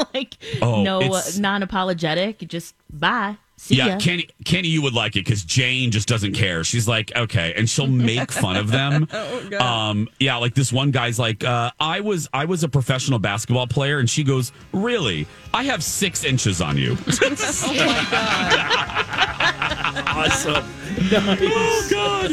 like 0.14 0.36
Oh, 0.60 0.82
no 0.82 1.00
uh, 1.00 1.22
non-apologetic. 1.38 2.38
Just 2.48 2.74
bye, 2.92 3.36
see 3.62 3.76
yeah, 3.76 3.86
ya. 3.86 3.98
Kenny, 3.98 4.28
Kenny, 4.44 4.68
you 4.68 4.82
would 4.82 4.92
like 4.92 5.14
it 5.14 5.24
because 5.24 5.44
Jane 5.44 5.92
just 5.92 6.08
doesn't 6.08 6.32
care. 6.32 6.64
She's 6.64 6.88
like, 6.88 7.14
okay, 7.14 7.54
and 7.56 7.70
she'll 7.70 7.86
make 7.86 8.32
fun 8.32 8.56
of 8.56 8.70
them. 8.70 9.08
Oh, 9.22 9.58
um, 9.58 10.08
yeah, 10.18 10.36
like 10.36 10.54
this 10.54 10.72
one 10.72 10.90
guy's 10.90 11.18
like, 11.18 11.44
uh, 11.44 11.70
I 11.78 12.00
was, 12.00 12.28
I 12.32 12.46
was 12.46 12.64
a 12.64 12.68
professional 12.68 13.18
basketball 13.18 13.66
player, 13.66 13.98
and 13.98 14.08
she 14.08 14.24
goes, 14.24 14.52
really? 14.72 15.26
I 15.52 15.64
have 15.64 15.84
six 15.84 16.24
inches 16.24 16.60
on 16.60 16.76
you. 16.76 16.96
oh 17.22 17.74
my 17.74 18.06
god! 18.10 20.06
awesome. 20.08 20.64
Oh 21.12 21.88
God! 21.90 22.30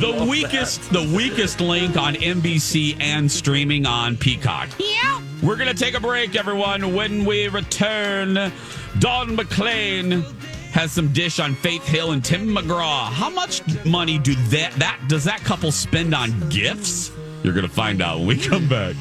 The 0.00 0.26
weakest, 0.28 0.90
the 0.92 1.12
weakest 1.16 1.60
link 1.60 1.96
on 1.96 2.14
NBC 2.14 3.00
and 3.00 3.30
streaming 3.30 3.86
on 3.86 4.16
Peacock. 4.16 4.68
Yeah. 4.78 5.22
We're 5.42 5.56
gonna 5.56 5.74
take 5.74 5.94
a 5.94 6.00
break, 6.00 6.34
everyone. 6.34 6.94
When 6.94 7.24
we 7.24 7.48
return, 7.48 8.52
Don 8.98 9.36
McLean 9.36 10.24
has 10.76 10.92
some 10.92 11.10
dish 11.10 11.40
on 11.40 11.54
Faith 11.54 11.86
Hill 11.88 12.12
and 12.12 12.22
Tim 12.22 12.48
McGraw. 12.48 13.10
How 13.10 13.30
much 13.30 13.62
money 13.86 14.18
do 14.18 14.34
that 14.50 14.72
that 14.74 15.00
does 15.08 15.24
that 15.24 15.40
couple 15.40 15.72
spend 15.72 16.14
on 16.14 16.50
gifts? 16.50 17.10
You're 17.42 17.54
gonna 17.54 17.66
find 17.66 18.02
out 18.02 18.18
when 18.18 18.26
we 18.26 18.36
come 18.36 18.68
back. 18.68 18.94